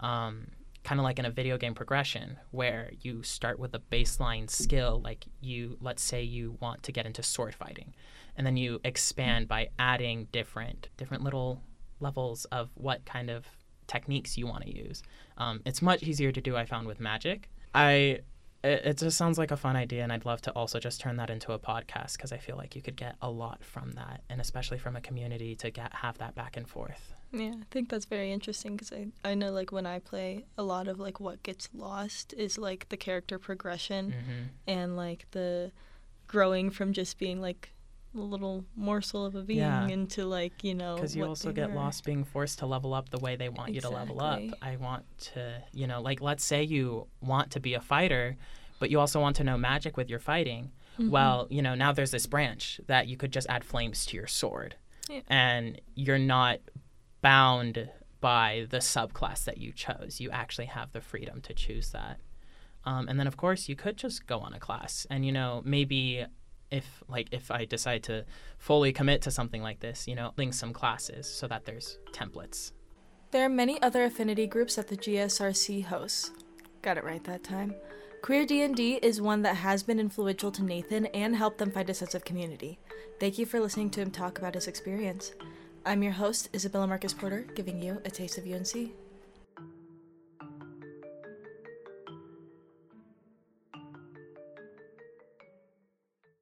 Um, 0.00 0.48
kind 0.86 1.00
of 1.00 1.04
like 1.04 1.18
in 1.18 1.24
a 1.24 1.30
video 1.30 1.58
game 1.58 1.74
progression 1.74 2.38
where 2.52 2.90
you 3.02 3.22
start 3.22 3.58
with 3.58 3.74
a 3.74 3.80
baseline 3.90 4.48
skill 4.48 5.00
like 5.02 5.26
you 5.40 5.76
let's 5.80 6.02
say 6.02 6.22
you 6.22 6.56
want 6.60 6.80
to 6.82 6.92
get 6.92 7.04
into 7.04 7.22
sword 7.24 7.54
fighting 7.54 7.92
and 8.36 8.46
then 8.46 8.56
you 8.56 8.80
expand 8.84 9.48
by 9.48 9.68
adding 9.78 10.28
different 10.30 10.88
different 10.96 11.24
little 11.24 11.60
levels 12.00 12.44
of 12.46 12.70
what 12.74 13.04
kind 13.04 13.30
of 13.30 13.46
techniques 13.86 14.36
you 14.36 14.46
want 14.46 14.64
to 14.64 14.74
use. 14.74 15.02
Um, 15.38 15.60
it's 15.64 15.82
much 15.82 16.02
easier 16.02 16.32
to 16.32 16.40
do 16.40 16.56
i 16.56 16.64
found 16.64 16.86
with 16.86 17.00
magic. 17.00 17.50
I 17.74 18.20
it, 18.66 18.82
it 18.84 18.98
just 18.98 19.16
sounds 19.16 19.38
like 19.38 19.50
a 19.50 19.56
fun 19.56 19.76
idea 19.76 20.02
and 20.02 20.12
i'd 20.12 20.24
love 20.24 20.40
to 20.42 20.50
also 20.52 20.78
just 20.78 21.00
turn 21.00 21.16
that 21.16 21.30
into 21.30 21.52
a 21.52 21.58
podcast 21.58 22.12
because 22.14 22.32
i 22.32 22.36
feel 22.36 22.56
like 22.56 22.76
you 22.76 22.82
could 22.82 22.96
get 22.96 23.16
a 23.22 23.30
lot 23.30 23.62
from 23.62 23.92
that 23.92 24.22
and 24.28 24.40
especially 24.40 24.78
from 24.78 24.96
a 24.96 25.00
community 25.00 25.54
to 25.54 25.70
get 25.70 25.92
have 25.94 26.18
that 26.18 26.34
back 26.34 26.56
and 26.56 26.68
forth 26.68 27.12
yeah, 27.32 27.54
I 27.60 27.64
think 27.70 27.88
that's 27.88 28.04
very 28.04 28.32
interesting 28.32 28.76
because 28.76 28.92
I, 28.92 29.08
I 29.24 29.34
know 29.34 29.50
like 29.50 29.72
when 29.72 29.84
I 29.84 29.98
play, 29.98 30.44
a 30.56 30.62
lot 30.62 30.88
of 30.88 30.98
like 30.98 31.20
what 31.20 31.42
gets 31.42 31.68
lost 31.74 32.32
is 32.34 32.56
like 32.56 32.88
the 32.88 32.96
character 32.96 33.38
progression 33.38 34.12
mm-hmm. 34.12 34.42
and 34.66 34.96
like 34.96 35.26
the 35.32 35.72
growing 36.26 36.70
from 36.70 36.92
just 36.92 37.18
being 37.18 37.40
like 37.40 37.72
a 38.14 38.20
little 38.20 38.64
morsel 38.74 39.26
of 39.26 39.34
a 39.34 39.42
being 39.42 39.58
yeah. 39.58 39.86
into 39.88 40.24
like 40.24 40.64
you 40.64 40.74
know 40.74 40.94
because 40.94 41.14
you 41.14 41.24
also 41.24 41.52
get 41.52 41.68
are. 41.68 41.74
lost 41.74 42.04
being 42.04 42.24
forced 42.24 42.58
to 42.58 42.66
level 42.66 42.94
up 42.94 43.10
the 43.10 43.18
way 43.18 43.36
they 43.36 43.50
want 43.50 43.68
exactly. 43.68 43.74
you 43.74 43.80
to 43.82 43.88
level 43.90 44.22
up 44.22 44.40
i 44.62 44.76
want 44.76 45.04
to 45.18 45.62
you 45.72 45.86
know 45.86 46.00
like 46.00 46.22
let's 46.22 46.42
say 46.42 46.62
you 46.62 47.06
want 47.20 47.50
to 47.50 47.60
be 47.60 47.74
a 47.74 47.80
fighter 47.80 48.34
but 48.78 48.90
you 48.90 49.00
also 49.00 49.20
want 49.20 49.36
to 49.36 49.44
know 49.44 49.56
magic 49.56 49.96
with 49.96 50.08
your 50.08 50.18
fighting 50.18 50.70
mm-hmm. 50.98 51.10
well 51.10 51.46
you 51.50 51.62
know 51.62 51.74
now 51.74 51.92
there's 51.92 52.10
this 52.10 52.26
branch 52.26 52.80
that 52.86 53.06
you 53.06 53.16
could 53.16 53.32
just 53.32 53.46
add 53.48 53.64
flames 53.64 54.06
to 54.06 54.16
your 54.16 54.26
sword 54.26 54.76
yeah. 55.08 55.20
and 55.28 55.80
you're 55.94 56.18
not 56.18 56.58
bound 57.22 57.88
by 58.20 58.66
the 58.70 58.78
subclass 58.78 59.44
that 59.44 59.58
you 59.58 59.72
chose. 59.72 60.20
You 60.20 60.30
actually 60.30 60.66
have 60.66 60.92
the 60.92 61.00
freedom 61.00 61.40
to 61.42 61.54
choose 61.54 61.90
that. 61.90 62.18
Um, 62.84 63.08
and 63.08 63.18
then, 63.18 63.26
of 63.26 63.36
course, 63.36 63.68
you 63.68 63.76
could 63.76 63.96
just 63.96 64.26
go 64.26 64.38
on 64.38 64.52
a 64.54 64.60
class. 64.60 65.06
And, 65.10 65.26
you 65.26 65.32
know, 65.32 65.62
maybe 65.64 66.24
if, 66.70 67.02
like, 67.08 67.28
if 67.32 67.50
I 67.50 67.64
decide 67.64 68.04
to 68.04 68.24
fully 68.58 68.92
commit 68.92 69.22
to 69.22 69.30
something 69.30 69.62
like 69.62 69.80
this, 69.80 70.06
you 70.06 70.14
know, 70.14 70.32
link 70.36 70.54
some 70.54 70.72
classes 70.72 71.26
so 71.26 71.46
that 71.48 71.64
there's 71.64 71.98
templates. 72.12 72.72
There 73.32 73.44
are 73.44 73.48
many 73.48 73.80
other 73.82 74.04
affinity 74.04 74.46
groups 74.46 74.76
that 74.76 74.88
the 74.88 74.96
GSRC 74.96 75.84
hosts. 75.84 76.30
Got 76.82 76.98
it 76.98 77.04
right 77.04 77.22
that 77.24 77.42
time. 77.42 77.74
Queer 78.22 78.44
D&D 78.44 78.98
is 79.02 79.20
one 79.20 79.42
that 79.42 79.56
has 79.56 79.82
been 79.82 80.00
influential 80.00 80.50
to 80.50 80.64
Nathan 80.64 81.06
and 81.06 81.36
helped 81.36 81.58
them 81.58 81.70
find 81.70 81.88
a 81.88 81.94
sense 81.94 82.14
of 82.14 82.24
community. 82.24 82.78
Thank 83.20 83.38
you 83.38 83.46
for 83.46 83.60
listening 83.60 83.90
to 83.90 84.00
him 84.00 84.10
talk 84.10 84.38
about 84.38 84.54
his 84.54 84.66
experience. 84.66 85.32
I'm 85.84 86.02
your 86.02 86.12
host, 86.12 86.48
Isabella 86.52 86.88
Marcus 86.88 87.12
Porter, 87.12 87.46
giving 87.54 87.80
you 87.80 88.00
a 88.04 88.10
taste 88.10 88.38
of 88.38 88.46
UNC. 88.46 88.90